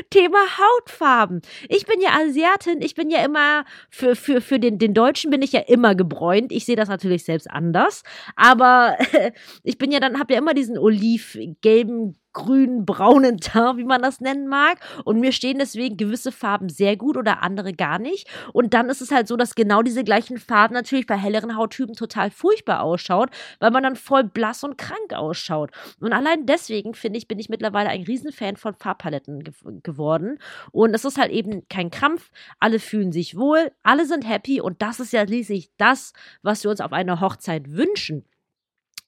Thema 0.10 0.40
Hautfarben. 0.58 1.42
Ich 1.70 1.86
bin 1.86 2.02
ja 2.02 2.10
Asiatin, 2.12 2.82
ich 2.82 2.96
bin 2.96 3.10
ja 3.10 3.24
immer, 3.24 3.66
für, 3.90 4.16
für, 4.16 4.42
für 4.42 4.60
den, 4.60 4.78
den 4.78 4.94
Deutschen 4.94 5.32
bin 5.32 5.42
ich 5.42 5.52
ja 5.52 5.62
immer 5.62 5.96
gebräunt. 5.96 6.52
Ich 6.52 6.66
sehe 6.66 6.76
das 6.76 6.83
natürlich 6.90 7.24
selbst 7.24 7.50
anders. 7.50 8.04
Aber 8.36 8.98
ich 9.64 9.78
bin 9.78 9.92
ja 9.92 10.00
dann, 10.00 10.20
habe 10.20 10.34
ja 10.34 10.40
immer 10.40 10.54
diesen 10.54 10.78
olivgelben 10.78 12.18
grünen, 12.34 12.86
braunen 12.86 13.40
Teint, 13.40 13.78
wie 13.78 13.84
man 13.84 14.02
das 14.02 14.20
nennen 14.20 14.48
mag. 14.48 14.80
Und 15.06 15.20
mir 15.20 15.32
stehen 15.32 15.60
deswegen 15.60 15.98
gewisse 15.98 16.32
Farben 16.32 16.70
sehr 16.70 16.98
gut 16.98 17.18
oder 17.18 17.44
andere 17.44 17.74
gar 17.74 18.00
nicht. 18.00 18.28
Und 18.52 18.74
dann 18.74 18.90
ist 18.90 19.02
es 19.02 19.12
halt 19.12 19.28
so, 19.28 19.38
dass 19.38 19.56
genau 19.56 19.82
diese 19.82 20.04
gleichen 20.04 20.38
Farben 20.38 20.74
natürlich 20.74 21.08
bei 21.08 21.16
helleren 21.16 21.56
Hauttypen 21.56 21.96
total 21.96 22.32
furchtbar 22.32 22.82
ausschaut, 22.82 23.30
weil 23.60 23.72
man 23.72 23.84
dann 23.84 23.96
voll 23.96 24.24
blass 24.24 24.64
und 24.64 24.78
krank 24.78 25.14
ausschaut. 25.14 25.72
Und 26.00 26.14
allein 26.14 26.46
deswegen, 26.46 26.94
finde 26.94 27.18
ich, 27.18 27.28
bin 27.28 27.40
ich 27.40 27.50
mittlerweile 27.50 27.90
ein 27.90 28.04
Riesenfan 28.04 28.58
von 28.58 28.74
Farbpaletten 28.74 29.44
ge 29.44 29.54
geworden. 29.84 30.40
Und 30.72 30.94
es 30.94 31.06
ist 31.06 31.18
halt 31.18 31.32
eben 31.32 31.68
kein 31.68 31.92
Krampf. 31.92 32.32
Alle 32.60 32.80
fühlen 32.80 33.12
sich 33.12 33.38
wohl, 33.38 33.72
alle 33.84 34.06
sind 34.06 34.28
happy 34.28 34.62
und 34.62 34.82
das 34.82 35.00
ist 35.00 35.14
ja 35.14 35.26
schließlich 35.26 35.72
das, 35.78 36.14
was 36.42 36.64
wir 36.64 36.72
uns 36.72 36.82
auf 36.82 36.92
einer 36.94 37.22
Hochzeit 37.22 37.72
wünschen. 37.72 38.26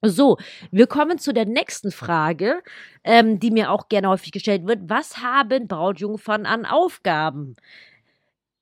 So, 0.07 0.37
wir 0.71 0.87
kommen 0.87 1.17
zu 1.17 1.33
der 1.33 1.45
nächsten 1.45 1.91
Frage, 1.91 2.61
ähm, 3.03 3.39
die 3.39 3.51
mir 3.51 3.71
auch 3.71 3.89
gerne 3.89 4.09
häufig 4.09 4.31
gestellt 4.31 4.67
wird. 4.67 4.81
Was 4.87 5.17
haben 5.17 5.67
Brautjungfern 5.67 6.45
an 6.45 6.65
Aufgaben? 6.65 7.55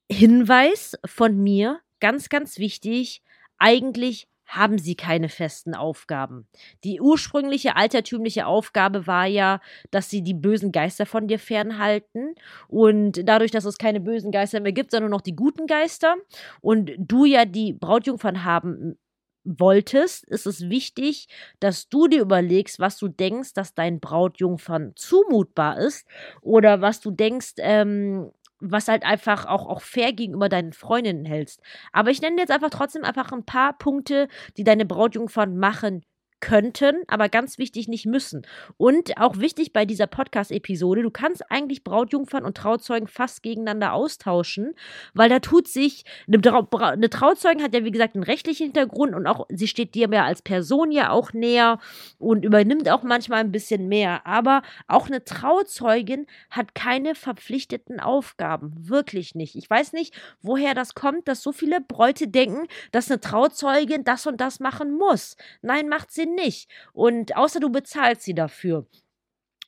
Hinweis 0.09 0.95
von 1.05 1.41
mir, 1.41 1.79
ganz, 1.99 2.29
ganz 2.29 2.59
wichtig, 2.59 3.23
eigentlich 3.57 4.27
haben 4.45 4.77
sie 4.77 4.95
keine 4.95 5.29
festen 5.29 5.73
Aufgaben. 5.73 6.47
Die 6.83 7.01
ursprüngliche 7.01 7.75
altertümliche 7.75 8.45
Aufgabe 8.45 9.07
war 9.07 9.25
ja, 9.25 9.59
dass 9.89 10.09
sie 10.09 10.21
die 10.21 10.33
bösen 10.33 10.71
Geister 10.71 11.05
von 11.05 11.27
dir 11.27 11.39
fernhalten 11.39 12.35
und 12.67 13.27
dadurch, 13.27 13.51
dass 13.51 13.65
es 13.65 13.77
keine 13.77 13.99
bösen 13.99 14.31
Geister 14.31 14.59
mehr 14.59 14.73
gibt, 14.73 14.91
sondern 14.91 15.09
nur 15.09 15.17
noch 15.17 15.23
die 15.23 15.35
guten 15.35 15.65
Geister 15.65 16.15
und 16.61 16.91
du 16.97 17.25
ja 17.25 17.45
die 17.45 17.73
Brautjungfern 17.73 18.43
haben 18.43 18.97
wolltest, 19.43 20.25
ist 20.25 20.45
es 20.45 20.69
wichtig, 20.69 21.27
dass 21.59 21.89
du 21.89 22.07
dir 22.07 22.21
überlegst, 22.21 22.79
was 22.79 22.97
du 22.97 23.07
denkst, 23.07 23.53
dass 23.53 23.73
dein 23.73 23.99
Brautjungfern 23.99 24.93
zumutbar 24.95 25.77
ist 25.77 26.07
oder 26.41 26.81
was 26.81 26.99
du 26.99 27.11
denkst, 27.11 27.53
ähm, 27.57 28.31
was 28.59 28.87
halt 28.87 29.03
einfach 29.03 29.45
auch, 29.45 29.67
auch 29.67 29.81
fair 29.81 30.13
gegenüber 30.13 30.47
deinen 30.47 30.73
Freundinnen 30.73 31.25
hältst. 31.25 31.61
Aber 31.91 32.11
ich 32.11 32.21
nenne 32.21 32.39
jetzt 32.39 32.51
einfach 32.51 32.69
trotzdem 32.69 33.03
einfach 33.03 33.31
ein 33.31 33.45
paar 33.45 33.77
Punkte, 33.77 34.27
die 34.55 34.63
deine 34.63 34.85
Brautjungfern 34.85 35.57
machen 35.57 36.03
könnten, 36.43 37.03
aber 37.07 37.29
ganz 37.29 37.57
wichtig 37.57 37.87
nicht 37.87 38.05
müssen. 38.05 38.45
Und 38.75 39.17
auch 39.17 39.37
wichtig 39.37 39.71
bei 39.71 39.85
dieser 39.85 40.07
Podcast-Episode, 40.07 41.01
du 41.01 41.09
kannst 41.09 41.49
eigentlich 41.49 41.85
Brautjungfern 41.85 42.43
und 42.43 42.57
Trauzeugen 42.57 43.07
fast 43.07 43.43
gegeneinander 43.43 43.93
austauschen, 43.93 44.75
weil 45.13 45.29
da 45.29 45.39
tut 45.39 45.69
sich, 45.69 46.03
eine, 46.27 46.41
Trau 46.41 46.67
eine 46.77 47.09
Trauzeugen 47.09 47.63
hat 47.63 47.73
ja 47.73 47.85
wie 47.85 47.91
gesagt 47.91 48.15
einen 48.15 48.25
rechtlichen 48.25 48.65
Hintergrund 48.65 49.15
und 49.15 49.25
auch 49.25 49.47
sie 49.47 49.69
steht 49.69 49.95
dir 49.95 50.09
ja 50.11 50.25
als 50.25 50.41
Person 50.41 50.91
ja 50.91 51.11
auch 51.11 51.31
näher 51.31 51.79
und 52.19 52.43
übernimmt 52.43 52.89
auch 52.89 53.03
manchmal 53.03 53.39
ein 53.39 53.53
bisschen 53.53 53.87
mehr. 53.87 54.27
Aber 54.27 54.63
auch 54.89 55.07
eine 55.07 55.23
Trauzeugin 55.23 56.27
hat 56.49 56.75
keine 56.75 57.15
verpflichteten 57.15 58.01
Aufgaben. 58.01 58.73
Wirklich 58.89 59.33
nicht. 59.33 59.55
Ich 59.55 59.69
weiß 59.69 59.93
nicht, 59.93 60.13
woher 60.41 60.73
das 60.73 60.93
kommt, 60.93 61.29
dass 61.29 61.41
so 61.41 61.53
viele 61.53 61.79
Bräute 61.79 62.27
denken, 62.27 62.67
dass 62.91 63.09
eine 63.09 63.21
Trauzeugin 63.21 64.03
das 64.03 64.27
und 64.27 64.41
das 64.41 64.59
machen 64.59 64.91
muss. 64.97 65.37
Nein, 65.61 65.87
macht 65.87 66.11
sie 66.11 66.32
nicht. 66.35 66.69
Und 66.93 67.35
außer 67.35 67.59
du 67.59 67.69
bezahlst 67.71 68.23
sie 68.23 68.33
dafür. 68.33 68.87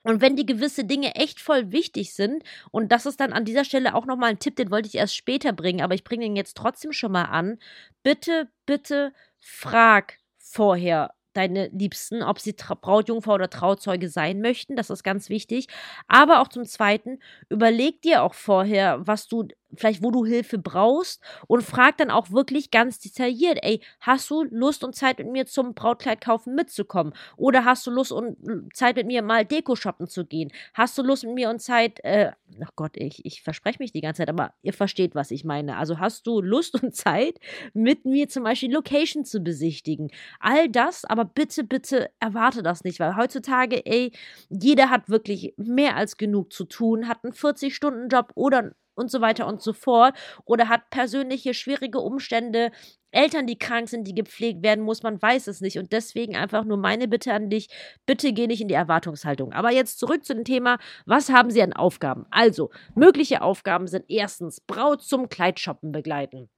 Und 0.04 0.22
wenn 0.22 0.36
die 0.36 0.46
gewisse 0.46 0.86
Dinge 0.86 1.16
echt 1.16 1.42
voll 1.42 1.72
wichtig 1.72 2.14
sind, 2.14 2.44
und 2.70 2.92
das 2.92 3.08
ist 3.08 3.20
dann 3.20 3.34
an 3.34 3.44
dieser 3.44 3.66
Stelle 3.66 3.96
auch 3.96 4.06
nochmal 4.06 4.30
ein 4.30 4.40
Tipp, 4.40 4.56
den 4.56 4.70
wollte 4.70 4.88
ich 4.88 4.96
erst 4.96 5.16
später 5.16 5.52
bringen, 5.52 5.82
aber 5.82 5.96
ich 5.96 6.04
bringe 6.04 6.26
den 6.26 6.36
jetzt 6.36 6.56
trotzdem 6.56 6.92
schon 6.92 7.12
mal 7.12 7.24
an. 7.24 7.58
Bitte, 8.04 8.48
bitte 8.68 9.14
frag 9.40 10.20
vorher 10.38 11.16
deine 11.34 11.68
Liebsten, 11.70 12.24
ob 12.24 12.40
sie 12.40 12.54
Tra 12.54 12.76
Brautjungfer 12.76 13.34
oder 13.34 13.50
Trauzeuge 13.50 14.10
sein 14.10 14.42
möchten. 14.42 14.76
Das 14.76 14.90
ist 14.90 15.04
ganz 15.04 15.30
wichtig. 15.30 15.68
Aber 16.08 16.40
auch 16.40 16.48
zum 16.48 16.66
Zweiten, 16.66 17.20
überleg 17.50 18.02
dir 18.02 18.24
auch 18.24 18.34
vorher, 18.36 19.06
was 19.06 19.28
du 19.28 19.48
vielleicht 19.74 20.04
wo 20.04 20.12
du 20.12 20.26
Hilfe 20.26 20.58
brauchst 20.58 21.22
und 21.48 21.64
frag 21.64 21.98
dann 21.98 22.12
auch 22.12 22.32
wirklich 22.32 22.72
ganz 22.72 23.00
detailliert, 23.00 23.60
ey, 23.62 23.82
hast 24.00 24.30
du 24.30 24.44
Lust 24.44 24.84
und 24.84 24.96
Zeit 24.96 25.20
mit 25.20 25.32
mir 25.32 25.46
zum 25.46 25.74
Brautkleid 25.74 26.22
kaufen 26.22 26.56
mitzukommen? 26.56 27.14
Oder 27.38 27.66
hast 27.66 27.86
du 27.88 27.92
Lust 27.92 28.12
und 28.12 28.38
Zeit 28.74 28.96
mit 28.96 29.08
mir 29.08 29.22
mal 29.22 29.46
Deko 29.46 29.76
shoppen 29.76 30.08
zu 30.08 30.26
gehen? 30.26 30.52
Hast 30.74 30.98
du 30.98 31.04
Lust 31.04 31.24
mit 31.24 31.34
mir 31.34 31.50
und 31.50 31.60
Zeit, 31.60 32.00
äh, 32.04 32.32
ach 32.64 32.72
Gott, 32.76 32.92
ich, 32.96 33.26
ich 33.26 33.42
verspreche 33.42 33.78
mich 33.80 33.92
die 33.92 34.02
ganze 34.02 34.22
Zeit, 34.22 34.30
aber 34.30 34.54
ihr 34.62 34.74
versteht, 34.74 35.16
was 35.16 35.32
ich 35.32 35.44
meine. 35.44 35.78
Also 35.78 36.00
hast 36.00 36.28
du 36.28 36.42
Lust 36.42 36.82
und 36.82 36.96
Zeit, 36.96 37.40
mit 37.74 38.06
mir 38.06 38.30
zum 38.30 38.44
Beispiel 38.44 38.74
Location 38.74 39.26
zu 39.26 39.40
besichtigen? 39.42 40.12
All 40.40 40.70
das, 40.70 41.06
aber 41.06 41.26
bitte, 41.26 41.64
bitte 41.64 42.10
erwarte 42.20 42.64
das 42.64 42.84
nicht, 42.84 43.00
weil 43.00 43.16
heutzutage, 43.16 43.86
ey, 43.86 44.12
jeder 44.50 44.90
hat 44.90 45.10
wirklich 45.10 45.54
mehr 45.58 45.96
als 45.96 46.18
genug 46.18 46.54
zu 46.54 46.66
tun, 46.66 47.08
hat 47.08 47.24
einen 47.24 47.34
40-Stunden-Job 47.34 48.32
oder 48.36 48.74
und 48.96 49.12
so 49.12 49.22
weiter 49.22 49.48
und 49.48 49.62
so 49.62 49.74
fort 49.74 50.16
oder 50.46 50.70
hat 50.70 50.90
persönliche 50.90 51.54
schwierige 51.54 52.00
Umstände, 52.00 52.72
Eltern, 53.12 53.48
die 53.48 53.58
krank 53.58 53.88
sind, 53.88 54.06
die 54.06 54.16
gepflegt 54.16 54.62
werden 54.62 54.84
muss, 54.84 55.02
man 55.02 55.22
weiß 55.22 55.48
es 55.48 55.62
nicht 55.62 55.78
und 55.78 55.94
deswegen 55.94 56.36
einfach 56.36 56.66
nur 56.66 56.78
meine 56.78 57.08
Bitte 57.08 57.34
an 57.34 57.50
dich, 57.50 57.70
bitte 58.06 58.34
geh 58.34 58.48
nicht 58.48 58.62
in 58.62 58.68
die 58.68 58.74
Erwartungshaltung. 58.74 59.54
Aber 59.54 59.72
jetzt 59.72 60.00
zurück 60.00 60.26
zu 60.26 60.36
dem 60.36 60.44
Thema, 60.44 60.78
was 61.06 61.30
haben 61.30 61.50
Sie 61.50 61.62
an 61.62 61.74
Aufgaben? 61.74 62.26
Also, 62.30 62.72
mögliche 62.94 63.42
Aufgaben 63.42 63.88
sind 63.88 64.06
erstens 64.10 64.60
Braut 64.60 65.02
zum 65.02 65.30
Kleidshoppen 65.30 65.94
begleiten. 65.94 66.50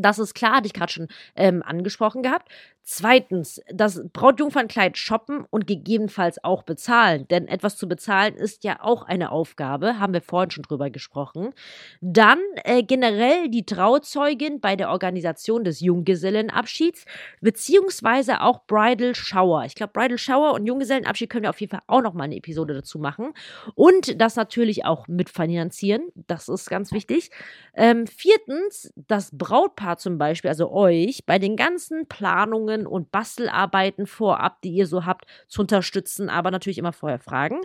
Das 0.00 0.18
ist 0.18 0.34
klar, 0.34 0.56
hatte 0.56 0.66
ich 0.66 0.72
gerade 0.72 0.92
schon 0.92 1.08
ähm, 1.36 1.62
angesprochen 1.62 2.22
gehabt. 2.22 2.48
Zweitens, 2.82 3.60
das 3.72 4.02
Brautjungfernkleid 4.12 4.96
shoppen 4.96 5.44
und 5.50 5.66
gegebenenfalls 5.66 6.42
auch 6.42 6.62
bezahlen. 6.62 7.28
Denn 7.28 7.46
etwas 7.46 7.76
zu 7.76 7.86
bezahlen 7.86 8.34
ist 8.34 8.64
ja 8.64 8.78
auch 8.80 9.02
eine 9.02 9.30
Aufgabe, 9.30 10.00
haben 10.00 10.14
wir 10.14 10.22
vorhin 10.22 10.50
schon 10.50 10.62
drüber 10.62 10.90
gesprochen. 10.90 11.50
Dann 12.00 12.40
äh, 12.64 12.82
generell 12.82 13.48
die 13.48 13.66
Trauzeugin 13.66 14.60
bei 14.60 14.76
der 14.76 14.90
Organisation 14.90 15.62
des 15.62 15.80
Junggesellenabschieds, 15.80 17.04
beziehungsweise 17.40 18.40
auch 18.40 18.66
Bridal 18.66 19.14
Shower. 19.14 19.64
Ich 19.66 19.74
glaube, 19.74 19.92
Bridal 19.92 20.18
Shower 20.18 20.54
und 20.54 20.66
Junggesellenabschied 20.66 21.30
können 21.30 21.44
wir 21.44 21.50
auf 21.50 21.60
jeden 21.60 21.70
Fall 21.70 21.82
auch 21.86 22.02
nochmal 22.02 22.24
eine 22.24 22.36
Episode 22.36 22.74
dazu 22.74 22.98
machen. 22.98 23.34
Und 23.74 24.20
das 24.20 24.36
natürlich 24.36 24.84
auch 24.84 25.06
mitfinanzieren. 25.06 26.08
Das 26.14 26.48
ist 26.48 26.70
ganz 26.70 26.92
wichtig. 26.92 27.30
Ähm, 27.74 28.06
viertens, 28.06 28.92
das 28.96 29.30
Brautpaar 29.36 29.89
zum 29.98 30.18
Beispiel, 30.18 30.48
also 30.48 30.70
euch, 30.70 31.24
bei 31.26 31.38
den 31.38 31.56
ganzen 31.56 32.06
Planungen 32.06 32.86
und 32.86 33.10
Bastelarbeiten 33.10 34.06
vorab, 34.06 34.62
die 34.62 34.70
ihr 34.70 34.86
so 34.86 35.06
habt, 35.06 35.26
zu 35.48 35.62
unterstützen, 35.62 36.28
aber 36.28 36.50
natürlich 36.50 36.78
immer 36.78 36.92
vorher 36.92 37.18
fragen. 37.18 37.60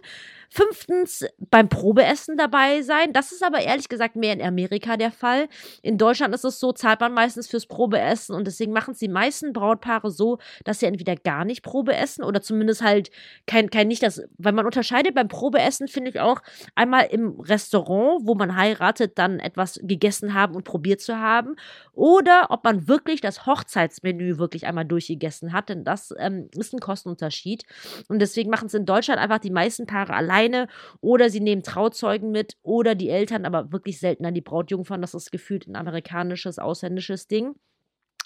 Fünftens, 0.49 1.25
beim 1.39 1.69
Probeessen 1.69 2.37
dabei 2.37 2.81
sein. 2.81 3.13
Das 3.13 3.31
ist 3.31 3.43
aber 3.43 3.59
ehrlich 3.59 3.89
gesagt 3.89 4.15
mehr 4.15 4.33
in 4.33 4.41
Amerika 4.41 4.97
der 4.97 5.11
Fall. 5.11 5.47
In 5.81 5.97
Deutschland 5.97 6.33
ist 6.33 6.45
es 6.45 6.59
so, 6.59 6.71
zahlt 6.71 6.99
man 6.99 7.13
meistens 7.13 7.47
fürs 7.47 7.65
Probeessen 7.65 8.35
und 8.35 8.45
deswegen 8.47 8.71
machen 8.71 8.91
es 8.91 8.99
die 8.99 9.07
meisten 9.07 9.53
Brautpaare 9.53 10.11
so, 10.11 10.37
dass 10.63 10.79
sie 10.79 10.85
entweder 10.85 11.15
gar 11.15 11.45
nicht 11.45 11.63
Probeessen 11.63 12.23
oder 12.23 12.41
zumindest 12.41 12.81
halt 12.81 13.11
kein, 13.47 13.69
kein 13.69 13.87
nicht 13.87 14.03
das, 14.03 14.21
weil 14.37 14.53
man 14.53 14.65
unterscheidet 14.65 15.15
beim 15.15 15.27
Probeessen, 15.27 15.87
finde 15.87 16.11
ich 16.11 16.19
auch, 16.19 16.41
einmal 16.75 17.07
im 17.11 17.39
Restaurant, 17.39 18.21
wo 18.25 18.35
man 18.35 18.55
heiratet, 18.55 19.17
dann 19.17 19.39
etwas 19.39 19.79
gegessen 19.83 20.33
haben 20.33 20.55
und 20.55 20.63
probiert 20.63 21.01
zu 21.01 21.19
haben 21.19 21.55
oder 21.95 22.47
ob 22.49 22.63
man 22.63 22.87
wirklich 22.87 23.21
das 23.21 23.45
Hochzeitsmenü 23.45 24.37
wirklich 24.37 24.67
einmal 24.67 24.85
durchgegessen 24.85 25.53
hat, 25.53 25.69
denn 25.69 25.83
das 25.83 26.13
ähm, 26.17 26.49
ist 26.55 26.73
ein 26.73 26.79
Kostenunterschied 26.79 27.63
und 28.09 28.19
deswegen 28.19 28.49
machen 28.49 28.67
es 28.67 28.73
in 28.73 28.85
Deutschland 28.85 29.19
einfach 29.19 29.39
die 29.39 29.51
meisten 29.51 29.85
Paare 29.85 30.13
allein 30.13 30.35
alleine 30.35 30.67
oder 31.01 31.29
sie 31.29 31.39
nehmen 31.39 31.63
Trauzeugen 31.63 32.31
mit 32.31 32.57
oder 32.61 32.95
die 32.95 33.09
Eltern, 33.09 33.45
aber 33.45 33.71
wirklich 33.71 33.99
seltener 33.99 34.31
die 34.31 34.41
Brautjungfern. 34.41 35.01
Das 35.01 35.13
ist 35.13 35.31
gefühlt 35.31 35.67
ein 35.67 35.75
amerikanisches, 35.75 36.59
ausländisches 36.59 37.27
Ding. 37.27 37.55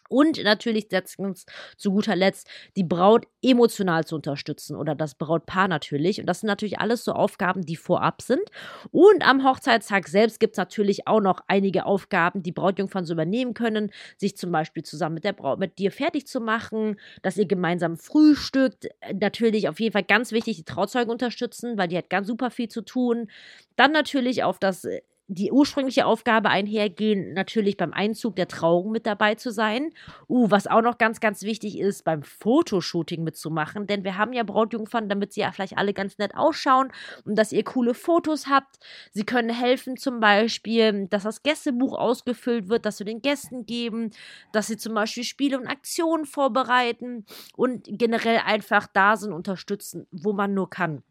Und 0.09 0.43
natürlich 0.43 0.91
letztens 0.91 1.45
zu 1.77 1.91
guter 1.91 2.15
Letzt 2.15 2.49
die 2.75 2.83
Braut 2.83 3.25
emotional 3.41 4.05
zu 4.05 4.15
unterstützen 4.15 4.75
oder 4.75 4.95
das 4.95 5.15
Brautpaar 5.15 5.67
natürlich. 5.67 6.19
Und 6.19 6.25
das 6.25 6.41
sind 6.41 6.47
natürlich 6.47 6.79
alles 6.79 7.05
so 7.05 7.13
Aufgaben, 7.13 7.61
die 7.61 7.75
vorab 7.77 8.21
sind. 8.21 8.41
Und 8.91 9.25
am 9.27 9.43
Hochzeitstag 9.47 10.07
selbst 10.07 10.39
gibt 10.39 10.53
es 10.53 10.57
natürlich 10.57 11.07
auch 11.07 11.21
noch 11.21 11.41
einige 11.47 11.85
Aufgaben, 11.85 12.43
die 12.43 12.51
Brautjungfern 12.51 13.05
so 13.05 13.13
übernehmen 13.13 13.53
können. 13.53 13.91
Sich 14.17 14.35
zum 14.35 14.51
Beispiel 14.51 14.83
zusammen 14.83 15.15
mit 15.15 15.23
der 15.23 15.33
Braut, 15.33 15.59
mit 15.59 15.77
dir 15.79 15.91
fertig 15.91 16.27
zu 16.27 16.41
machen, 16.41 16.99
dass 17.21 17.37
ihr 17.37 17.45
gemeinsam 17.45 17.97
frühstückt. 17.97 18.87
Natürlich 19.13 19.69
auf 19.69 19.79
jeden 19.79 19.93
Fall 19.93 20.03
ganz 20.03 20.31
wichtig, 20.31 20.57
die 20.57 20.65
Trauzeugen 20.65 21.11
unterstützen, 21.11 21.77
weil 21.77 21.87
die 21.87 21.97
hat 21.97 22.09
ganz 22.09 22.27
super 22.27 22.51
viel 22.51 22.67
zu 22.67 22.81
tun. 22.81 23.29
Dann 23.75 23.91
natürlich 23.91 24.43
auf 24.43 24.59
das 24.59 24.85
die 25.31 25.51
ursprüngliche 25.51 26.07
Aufgabe 26.07 26.49
einhergehen, 26.49 27.33
natürlich 27.33 27.77
beim 27.77 27.93
Einzug 27.93 28.35
der 28.35 28.47
Trauung 28.47 28.91
mit 28.91 29.05
dabei 29.05 29.35
zu 29.35 29.51
sein. 29.51 29.91
Uh, 30.27 30.49
was 30.49 30.65
auch 30.65 30.81
noch 30.81 30.97
ganz, 30.97 31.19
ganz 31.19 31.43
wichtig 31.43 31.77
ist, 31.77 32.03
beim 32.03 32.23
Fotoshooting 32.23 33.23
mitzumachen, 33.23 33.85
denn 33.85 34.03
wir 34.03 34.17
haben 34.17 34.33
ja 34.33 34.41
Brautjungfern, 34.41 35.07
damit 35.07 35.33
sie 35.33 35.41
ja 35.41 35.51
vielleicht 35.51 35.77
alle 35.77 35.93
ganz 35.93 36.17
nett 36.17 36.35
ausschauen 36.35 36.91
und 37.25 37.37
dass 37.37 37.51
ihr 37.51 37.63
coole 37.63 37.93
Fotos 37.93 38.47
habt. 38.47 38.79
Sie 39.11 39.23
können 39.23 39.51
helfen, 39.51 39.97
zum 39.97 40.19
Beispiel, 40.19 41.07
dass 41.07 41.23
das 41.23 41.43
Gästebuch 41.43 41.97
ausgefüllt 41.97 42.67
wird, 42.67 42.87
dass 42.87 42.97
wir 42.97 43.05
den 43.05 43.21
Gästen 43.21 43.67
geben, 43.67 44.09
dass 44.51 44.65
sie 44.65 44.77
zum 44.77 44.95
Beispiel 44.95 45.23
Spiele 45.23 45.59
und 45.59 45.67
Aktionen 45.67 46.25
vorbereiten 46.25 47.25
und 47.55 47.87
generell 47.87 48.39
einfach 48.43 48.87
da 48.87 49.15
sind, 49.15 49.31
unterstützen, 49.31 50.07
wo 50.11 50.33
man 50.33 50.55
nur 50.55 50.71
kann. 50.71 51.03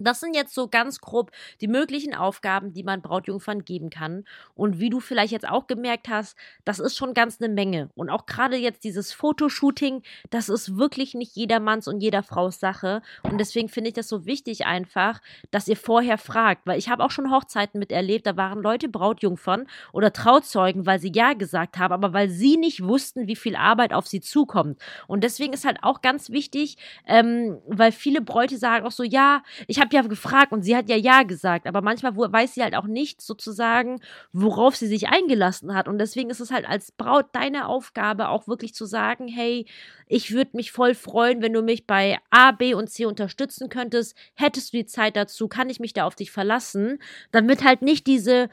Das 0.00 0.20
sind 0.20 0.34
jetzt 0.34 0.54
so 0.54 0.68
ganz 0.68 1.00
grob 1.00 1.30
die 1.60 1.68
möglichen 1.68 2.14
Aufgaben, 2.14 2.72
die 2.72 2.82
man 2.82 3.02
Brautjungfern 3.02 3.64
geben 3.64 3.90
kann. 3.90 4.24
Und 4.54 4.78
wie 4.78 4.90
du 4.90 5.00
vielleicht 5.00 5.32
jetzt 5.32 5.48
auch 5.48 5.66
gemerkt 5.66 6.08
hast, 6.08 6.36
das 6.64 6.78
ist 6.78 6.96
schon 6.96 7.14
ganz 7.14 7.40
eine 7.40 7.52
Menge. 7.52 7.90
Und 7.94 8.10
auch 8.10 8.26
gerade 8.26 8.56
jetzt 8.56 8.84
dieses 8.84 9.12
Fotoshooting, 9.12 10.02
das 10.30 10.48
ist 10.48 10.76
wirklich 10.76 11.14
nicht 11.14 11.36
jedermanns 11.36 11.88
und 11.88 12.00
jeder 12.00 12.22
Frau's 12.22 12.60
Sache. 12.60 13.02
Und 13.22 13.38
deswegen 13.38 13.68
finde 13.68 13.88
ich 13.88 13.94
das 13.94 14.08
so 14.08 14.26
wichtig 14.26 14.66
einfach, 14.66 15.20
dass 15.50 15.68
ihr 15.68 15.76
vorher 15.76 16.18
fragt. 16.18 16.66
Weil 16.66 16.78
ich 16.78 16.88
habe 16.88 17.04
auch 17.04 17.10
schon 17.10 17.30
Hochzeiten 17.30 17.78
miterlebt, 17.78 18.26
da 18.26 18.36
waren 18.36 18.62
Leute 18.62 18.88
Brautjungfern 18.88 19.66
oder 19.92 20.12
Trauzeugen, 20.12 20.86
weil 20.86 21.00
sie 21.00 21.12
Ja 21.14 21.32
gesagt 21.32 21.78
haben, 21.78 21.92
aber 21.92 22.12
weil 22.12 22.28
sie 22.28 22.56
nicht 22.56 22.84
wussten, 22.84 23.26
wie 23.26 23.36
viel 23.36 23.56
Arbeit 23.56 23.92
auf 23.92 24.06
sie 24.06 24.20
zukommt. 24.20 24.80
Und 25.06 25.24
deswegen 25.24 25.52
ist 25.52 25.64
halt 25.64 25.78
auch 25.82 26.02
ganz 26.02 26.30
wichtig, 26.30 26.76
ähm, 27.06 27.58
weil 27.66 27.92
viele 27.92 28.20
Bräute 28.20 28.56
sagen 28.58 28.86
auch 28.86 28.92
so, 28.92 29.02
ja, 29.02 29.42
ich 29.66 29.80
habe 29.80 29.89
habe 29.96 30.06
ja 30.06 30.08
gefragt 30.08 30.52
und 30.52 30.62
sie 30.62 30.76
hat 30.76 30.88
ja 30.88 30.96
Ja 30.96 31.22
gesagt, 31.22 31.66
aber 31.66 31.82
manchmal 31.82 32.16
weiß 32.16 32.54
sie 32.54 32.62
halt 32.62 32.74
auch 32.74 32.86
nicht 32.86 33.20
sozusagen, 33.20 34.00
worauf 34.32 34.76
sie 34.76 34.86
sich 34.86 35.08
eingelassen 35.08 35.74
hat. 35.74 35.88
Und 35.88 35.98
deswegen 35.98 36.30
ist 36.30 36.40
es 36.40 36.50
halt 36.50 36.68
als 36.68 36.92
Braut 36.92 37.26
deine 37.32 37.66
Aufgabe, 37.66 38.28
auch 38.28 38.48
wirklich 38.48 38.74
zu 38.74 38.86
sagen, 38.86 39.28
hey, 39.28 39.66
ich 40.06 40.32
würde 40.32 40.50
mich 40.54 40.72
voll 40.72 40.94
freuen, 40.94 41.42
wenn 41.42 41.52
du 41.52 41.62
mich 41.62 41.86
bei 41.86 42.18
A, 42.30 42.52
B 42.52 42.74
und 42.74 42.90
C 42.90 43.04
unterstützen 43.04 43.68
könntest. 43.68 44.16
Hättest 44.34 44.72
du 44.72 44.78
die 44.78 44.86
Zeit 44.86 45.16
dazu? 45.16 45.48
Kann 45.48 45.70
ich 45.70 45.80
mich 45.80 45.92
da 45.92 46.04
auf 46.04 46.14
dich 46.14 46.30
verlassen? 46.30 46.98
Damit 47.30 47.64
halt 47.64 47.82
nicht 47.82 48.06
diese 48.06 48.48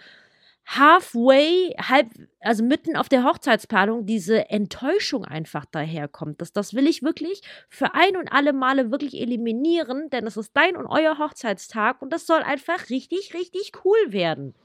halfway, 0.68 1.74
halb, 1.80 2.08
also 2.42 2.64
mitten 2.64 2.98
auf 2.98 3.08
der 3.08 3.24
Hochzeitsplanung 3.24 4.06
diese 4.06 4.50
Enttäuschung 4.50 5.24
einfach 5.24 5.66
daherkommt. 5.66 6.42
Das, 6.42 6.52
das 6.52 6.74
will 6.74 6.88
ich 6.88 7.04
wirklich 7.04 7.42
für 7.70 7.94
ein 7.94 8.18
und 8.18 8.32
alle 8.34 8.52
Male 8.52 8.92
wirklich 8.92 9.20
eliminieren, 9.20 10.10
denn 10.10 10.28
es 10.28 10.36
ist 10.36 10.52
dein 10.54 10.76
und 10.76 10.86
euer 10.86 11.18
Hochzeitstag 11.18 12.02
und 12.02 12.12
das 12.12 12.28
soll 12.28 12.42
einfach 12.44 12.90
richtig, 12.90 13.34
richtig 13.34 13.72
cool 13.86 14.12
werden. 14.12 14.56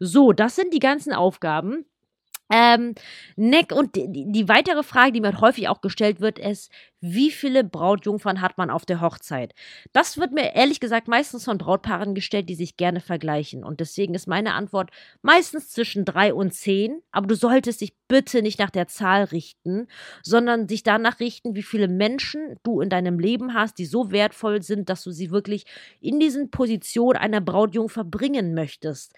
So, 0.00 0.32
das 0.32 0.56
sind 0.56 0.72
die 0.72 0.80
ganzen 0.80 1.12
Aufgaben. 1.12 1.84
Ähm, 2.52 2.94
Neck 3.36 3.72
und 3.72 3.96
die, 3.96 4.06
die, 4.10 4.48
weitere 4.48 4.82
Frage, 4.82 5.12
die 5.12 5.20
mir 5.22 5.40
häufig 5.40 5.68
auch 5.68 5.80
gestellt 5.80 6.20
wird, 6.20 6.38
ist, 6.38 6.70
wie 7.00 7.30
viele 7.30 7.64
Brautjungfern 7.64 8.42
hat 8.42 8.58
man 8.58 8.70
auf 8.70 8.84
der 8.84 9.00
Hochzeit? 9.00 9.54
Das 9.92 10.18
wird 10.18 10.32
mir 10.32 10.54
ehrlich 10.54 10.78
gesagt 10.78 11.08
meistens 11.08 11.44
von 11.44 11.56
Brautpaaren 11.56 12.14
gestellt, 12.14 12.48
die 12.50 12.54
sich 12.54 12.76
gerne 12.76 13.00
vergleichen. 13.00 13.64
Und 13.64 13.80
deswegen 13.80 14.14
ist 14.14 14.28
meine 14.28 14.52
Antwort 14.54 14.90
meistens 15.22 15.70
zwischen 15.70 16.04
drei 16.04 16.34
und 16.34 16.52
zehn. 16.52 17.02
Aber 17.12 17.26
du 17.26 17.34
solltest 17.34 17.80
dich 17.80 17.94
bitte 18.08 18.42
nicht 18.42 18.58
nach 18.58 18.70
der 18.70 18.88
Zahl 18.88 19.24
richten, 19.24 19.86
sondern 20.22 20.66
dich 20.66 20.82
danach 20.82 21.20
richten, 21.20 21.54
wie 21.54 21.62
viele 21.62 21.88
Menschen 21.88 22.56
du 22.62 22.82
in 22.82 22.90
deinem 22.90 23.18
Leben 23.18 23.54
hast, 23.54 23.78
die 23.78 23.86
so 23.86 24.12
wertvoll 24.12 24.62
sind, 24.62 24.90
dass 24.90 25.02
du 25.02 25.10
sie 25.12 25.30
wirklich 25.30 25.64
in 26.00 26.20
diesen 26.20 26.50
Position 26.50 27.16
einer 27.16 27.40
Brautjungfer 27.40 28.04
bringen 28.04 28.54
möchtest 28.54 29.14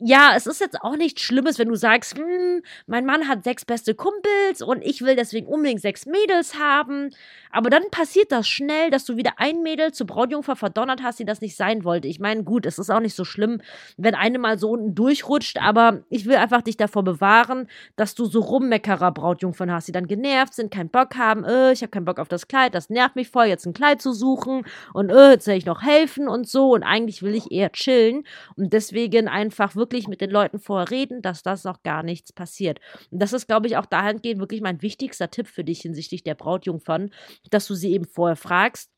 ja, 0.00 0.32
es 0.36 0.46
ist 0.46 0.60
jetzt 0.60 0.80
auch 0.80 0.96
nichts 0.96 1.22
Schlimmes, 1.22 1.58
wenn 1.58 1.68
du 1.68 1.74
sagst, 1.74 2.16
hm, 2.16 2.62
mein 2.86 3.04
Mann 3.04 3.26
hat 3.26 3.44
sechs 3.44 3.64
beste 3.64 3.94
Kumpels 3.94 4.62
und 4.62 4.82
ich 4.82 5.02
will 5.02 5.16
deswegen 5.16 5.46
unbedingt 5.46 5.80
sechs 5.80 6.06
Mädels 6.06 6.58
haben. 6.58 7.10
Aber 7.50 7.70
dann 7.70 7.90
passiert 7.90 8.30
das 8.30 8.46
schnell, 8.46 8.90
dass 8.90 9.04
du 9.04 9.16
wieder 9.16 9.32
ein 9.38 9.62
Mädel 9.62 9.92
zur 9.92 10.06
Brautjungfer 10.06 10.54
verdonnert 10.54 11.02
hast, 11.02 11.18
die 11.18 11.24
das 11.24 11.40
nicht 11.40 11.56
sein 11.56 11.82
wollte. 11.82 12.06
Ich 12.06 12.20
meine, 12.20 12.44
gut, 12.44 12.66
es 12.66 12.78
ist 12.78 12.90
auch 12.90 13.00
nicht 13.00 13.14
so 13.14 13.24
schlimm, 13.24 13.60
wenn 13.96 14.14
eine 14.14 14.38
mal 14.38 14.58
so 14.58 14.70
unten 14.70 14.94
durchrutscht, 14.94 15.58
aber 15.60 16.02
ich 16.10 16.26
will 16.26 16.36
einfach 16.36 16.62
dich 16.62 16.76
davor 16.76 17.02
bewahren, 17.02 17.66
dass 17.96 18.14
du 18.14 18.26
so 18.26 18.40
Rummeckerer 18.40 19.10
Brautjungfern 19.10 19.72
hast, 19.72 19.88
die 19.88 19.92
dann 19.92 20.06
genervt 20.06 20.54
sind, 20.54 20.70
keinen 20.70 20.90
Bock 20.90 21.16
haben, 21.16 21.44
äh, 21.44 21.72
ich 21.72 21.82
habe 21.82 21.90
keinen 21.90 22.04
Bock 22.04 22.18
auf 22.18 22.28
das 22.28 22.46
Kleid, 22.46 22.74
das 22.74 22.90
nervt 22.90 23.16
mich 23.16 23.30
voll, 23.30 23.46
jetzt 23.46 23.66
ein 23.66 23.72
Kleid 23.72 24.00
zu 24.00 24.12
suchen 24.12 24.64
und 24.92 25.10
äh, 25.10 25.30
jetzt 25.32 25.46
soll 25.46 25.54
ich 25.54 25.66
noch 25.66 25.82
helfen 25.82 26.28
und 26.28 26.48
so 26.48 26.74
und 26.74 26.82
eigentlich 26.82 27.22
will 27.22 27.34
ich 27.34 27.50
eher 27.50 27.72
chillen 27.72 28.24
und 28.56 28.72
deswegen 28.72 29.28
einfach 29.28 29.74
wirklich 29.74 29.87
wirklich 29.88 30.08
mit 30.08 30.20
den 30.20 30.30
Leuten 30.30 30.58
vorher 30.58 30.90
reden, 30.90 31.22
dass 31.22 31.42
das 31.42 31.64
noch 31.64 31.82
gar 31.82 32.02
nichts 32.02 32.32
passiert. 32.32 32.78
Und 33.10 33.20
das 33.20 33.32
ist, 33.32 33.46
glaube 33.46 33.66
ich, 33.66 33.76
auch 33.76 33.86
dahingehend 33.86 34.40
wirklich 34.40 34.60
mein 34.60 34.82
wichtigster 34.82 35.30
Tipp 35.30 35.46
für 35.46 35.64
dich 35.64 35.80
hinsichtlich 35.80 36.22
der 36.22 36.34
Brautjungfern, 36.34 37.10
dass 37.50 37.66
du 37.66 37.74
sie 37.74 37.92
eben 37.92 38.04
vorher 38.04 38.36
fragst, 38.36 38.90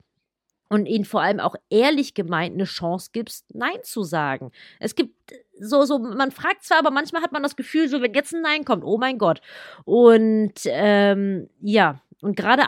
und 0.72 0.86
ihnen 0.86 1.04
vor 1.04 1.20
allem 1.20 1.40
auch 1.40 1.56
ehrlich 1.68 2.14
gemeint 2.14 2.54
eine 2.54 2.64
Chance 2.64 3.10
gibst, 3.12 3.44
Nein 3.52 3.82
zu 3.82 4.04
sagen. 4.04 4.52
Es 4.78 4.94
gibt 4.94 5.16
so, 5.58 5.84
so, 5.84 5.98
man 5.98 6.30
fragt 6.30 6.62
zwar, 6.62 6.78
aber 6.78 6.92
manchmal 6.92 7.22
hat 7.22 7.32
man 7.32 7.42
das 7.42 7.56
Gefühl, 7.56 7.88
so, 7.88 8.00
wenn 8.00 8.14
jetzt 8.14 8.32
ein 8.32 8.42
Nein 8.42 8.64
kommt, 8.64 8.84
oh 8.84 8.96
mein 8.96 9.18
Gott. 9.18 9.40
Und 9.84 10.54
ähm, 10.66 11.50
ja, 11.60 12.00
und 12.22 12.36
gerade 12.36 12.62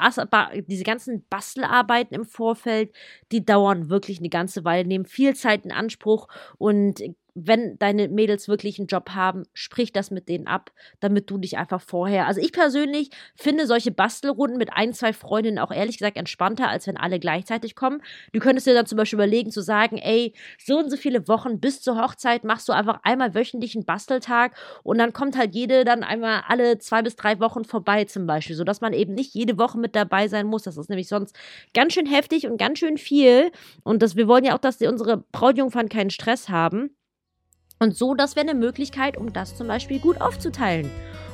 diese 0.67 0.83
ganzen 0.83 1.25
Bastelarbeiten 1.29 2.15
im 2.15 2.25
Vorfeld, 2.25 2.93
die 3.31 3.45
dauern 3.45 3.89
wirklich 3.91 4.19
eine 4.19 4.31
ganze 4.31 4.65
Weile, 4.65 4.89
nehmen 4.89 5.05
viel 5.05 5.35
Zeit 5.35 5.65
in 5.65 5.73
Anspruch. 5.73 6.29
Und 6.59 7.03
wenn 7.35 7.79
deine 7.79 8.09
Mädels 8.09 8.49
wirklich 8.49 8.79
einen 8.79 8.89
Job 8.89 9.11
haben, 9.11 9.45
sprich 9.55 9.93
das 9.93 10.11
mit 10.11 10.29
denen 10.29 10.47
ab, 10.47 10.71
damit 11.01 11.31
du 11.31 11.39
dich 11.39 11.57
einfach 11.57 11.81
vorher. 11.81 12.27
Also 12.27 12.41
ich 12.41 12.53
persönlich 12.53 13.11
finde 13.35 13.67
solche 13.67 13.91
Bastelrunden 13.91 14.59
mit 14.59 14.73
ein, 14.73 14.93
zwei 14.93 15.13
Freundinnen 15.13 15.59
auch 15.59 15.71
ehrlich 15.71 15.99
gesagt 15.99 16.17
entspannter, 16.17 16.69
als 16.69 16.87
wenn 16.87 16.97
alle 16.97 17.19
gleichzeitig 17.19 17.75
kommen. 17.75 18.03
Du 18.33 18.41
könntest 18.41 18.67
dir 18.67 18.75
dann 18.75 18.87
zum 18.87 18.99
Beispiel 18.99 19.17
überlegen 19.17 19.51
zu 19.51 19.63
sagen, 19.63 19.97
ey, 19.97 20.35
so 20.59 20.79
und 20.79 20.91
so 20.91 20.97
viele 20.97 21.27
Wochen 21.29 21.59
bis 21.59 21.81
zur 21.81 22.01
Hochzeit 22.01 22.45
machst 22.45 22.69
du 22.69 22.73
einfach 22.73 23.01
einmal 23.03 23.35
wöchentlich 23.35 23.75
einen 23.75 23.87
Basteltag 23.87 24.55
und 24.83 24.99
dann 24.99 25.13
kommt 25.13 25.37
halt 25.37 25.55
jede 25.55 25.85
dann 25.85 26.03
einmal 26.03 26.43
alle 26.47 26.79
zwei 26.79 27.03
bis 27.03 27.17
drei 27.17 27.41
Wochen 27.41 27.65
vorbei 27.65 28.05
zum 28.05 28.27
Beispiel, 28.27 28.57
sodass 28.57 28.81
man 28.81 28.93
eben 28.93 29.15
nicht 29.15 29.35
jede 29.35 29.59
Woche 29.59 29.79
mit 29.79 29.97
dabei 29.97 30.29
sein 30.29 30.47
muss. 30.47 30.65
Das 30.65 30.77
ist 30.77 30.91
nämlich 30.91 31.09
sonst 31.09 31.35
ganz 31.73 31.95
schön 31.95 32.07
heftig 32.07 32.47
und 32.47 32.59
ganz 32.59 32.79
schön 32.79 32.99
viel. 32.99 33.51
Und 33.85 34.03
das, 34.03 34.17
wir 34.17 34.29
wollen 34.29 34.45
ja 34.45 34.55
auch, 34.55 34.59
dass 34.59 34.79
die, 34.79 34.87
unsere 34.87 35.19
Brautjungfern 35.33 35.89
keinen 35.89 36.11
Stress 36.11 36.49
haben. 36.49 36.91
Und 37.83 37.97
so, 37.97 38.15
das 38.15 38.37
wäre 38.37 38.49
eine 38.49 38.57
Möglichkeit, 38.57 39.17
um 39.17 39.33
das 39.33 39.57
zum 39.57 39.67
Beispiel 39.67 39.99
gut 39.99 40.21
aufzuteilen. 40.21 40.89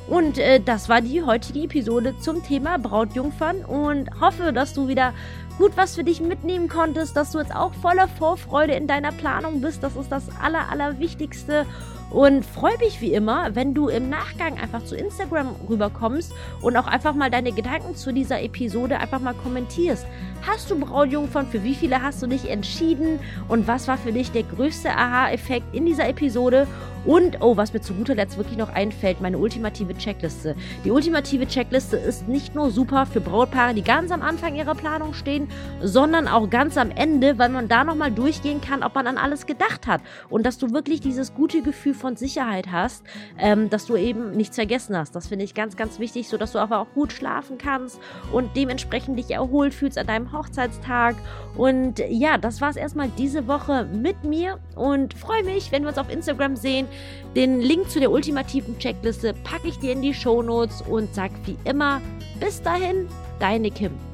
Und 0.07 0.39
äh, 0.39 0.59
das 0.59 0.89
war 0.89 0.99
die 0.99 1.21
heutige 1.21 1.59
Episode 1.59 2.15
zum 2.17 2.41
Thema 2.41 2.79
Brautjungfern 2.79 3.63
und 3.65 4.09
hoffe, 4.19 4.51
dass 4.51 4.73
du 4.73 4.87
wieder 4.87 5.13
gut 5.59 5.73
was 5.75 5.93
für 5.93 6.03
dich 6.03 6.21
mitnehmen 6.21 6.67
konntest, 6.67 7.15
dass 7.15 7.33
du 7.33 7.37
jetzt 7.37 7.53
auch 7.53 7.75
voller 7.75 8.07
Vorfreude 8.07 8.73
in 8.73 8.87
deiner 8.87 9.11
Planung 9.11 9.61
bist. 9.61 9.83
Das 9.83 9.95
ist 9.95 10.11
das 10.11 10.23
Aller, 10.41 10.71
Allerwichtigste. 10.71 11.67
Und 12.09 12.43
freue 12.43 12.75
mich 12.79 12.99
wie 13.01 13.13
immer, 13.13 13.53
wenn 13.53 13.75
du 13.75 13.87
im 13.87 14.09
Nachgang 14.09 14.57
einfach 14.57 14.83
zu 14.83 14.95
Instagram 14.95 15.55
rüberkommst 15.69 16.33
und 16.61 16.75
auch 16.75 16.87
einfach 16.87 17.13
mal 17.13 17.29
deine 17.29 17.51
Gedanken 17.51 17.95
zu 17.95 18.11
dieser 18.11 18.41
Episode 18.41 18.97
einfach 18.97 19.19
mal 19.19 19.35
kommentierst. 19.35 20.07
Hast 20.41 20.71
du 20.71 20.79
Brautjungfern? 20.79 21.47
Für 21.47 21.63
wie 21.63 21.75
viele 21.75 22.01
hast 22.01 22.21
du 22.21 22.27
dich 22.27 22.49
entschieden? 22.49 23.19
Und 23.49 23.67
was 23.67 23.87
war 23.87 23.97
für 23.97 24.13
dich 24.13 24.31
der 24.31 24.43
größte 24.43 24.89
Aha-Effekt 24.89 25.75
in 25.75 25.85
dieser 25.85 26.07
Episode? 26.07 26.65
Und, 27.05 27.41
oh, 27.41 27.55
was 27.55 27.73
mir 27.73 27.79
zu 27.79 27.93
guter 27.93 28.15
Letzt 28.15 28.37
wirklich 28.37 28.57
noch 28.57 28.69
einfällt, 28.69 29.21
meine 29.21 29.37
ultimative 29.37 29.97
Checkliste. 29.97 30.55
Die 30.83 30.91
ultimative 30.91 31.47
Checkliste 31.47 31.95
ist 31.95 32.27
nicht 32.27 32.55
nur 32.55 32.71
super 32.71 33.05
für 33.05 33.21
Brautpaare, 33.21 33.73
die 33.73 33.83
ganz 33.83 34.11
am 34.11 34.21
Anfang 34.21 34.55
ihrer 34.55 34.75
Planung 34.75 35.13
stehen, 35.13 35.47
sondern 35.81 36.27
auch 36.27 36.49
ganz 36.49 36.77
am 36.77 36.91
Ende, 36.91 37.37
weil 37.37 37.49
man 37.49 37.69
da 37.69 37.85
nochmal 37.85 38.11
durchgehen 38.11 38.59
kann, 38.59 38.83
ob 38.83 38.95
man 38.95 39.07
an 39.07 39.17
alles 39.17 39.45
gedacht 39.45 39.87
hat. 39.87 40.01
Und 40.29 40.45
dass 40.45 40.57
du 40.57 40.71
wirklich 40.71 40.99
dieses 40.99 41.33
gute 41.33 41.61
Gefühl 41.61 41.93
von 41.93 42.17
Sicherheit 42.17 42.71
hast, 42.71 43.03
ähm, 43.37 43.69
dass 43.69 43.85
du 43.85 43.95
eben 43.95 44.31
nichts 44.31 44.55
vergessen 44.55 44.97
hast. 44.97 45.15
Das 45.15 45.27
finde 45.27 45.45
ich 45.45 45.53
ganz, 45.53 45.77
ganz 45.77 45.99
wichtig, 45.99 46.27
sodass 46.27 46.51
du 46.51 46.59
aber 46.59 46.79
auch 46.79 46.93
gut 46.93 47.13
schlafen 47.13 47.57
kannst 47.57 47.99
und 48.33 48.57
dementsprechend 48.57 49.17
dich 49.17 49.31
erholt 49.31 49.73
fühlst 49.73 49.97
an 49.97 50.07
deinem 50.07 50.28
Hochzeitstag. 50.31 51.15
Und 51.55 51.99
ja, 52.09 52.37
das 52.37 52.61
war 52.61 52.69
es 52.69 52.75
erstmal 52.75 53.09
diese 53.17 53.47
Woche 53.47 53.85
mit 53.85 54.23
mir 54.23 54.59
und 54.75 55.13
freue 55.13 55.43
mich, 55.43 55.71
wenn 55.71 55.83
wir 55.83 55.89
uns 55.89 55.97
auf 55.97 56.11
Instagram 56.11 56.55
sehen. 56.55 56.87
Den 57.35 57.61
Link 57.61 57.89
zu 57.89 57.99
der 57.99 58.11
ultimativen 58.11 58.77
Checkliste 58.79 59.33
packe 59.43 59.67
ich 59.67 59.79
dir 59.79 59.93
in 59.93 60.01
die 60.01 60.13
Show 60.13 60.41
Notes 60.41 60.81
und 60.81 61.13
sag 61.13 61.31
wie 61.45 61.57
immer, 61.65 62.01
bis 62.39 62.61
dahin, 62.61 63.07
deine 63.39 63.71
Kim. 63.71 64.08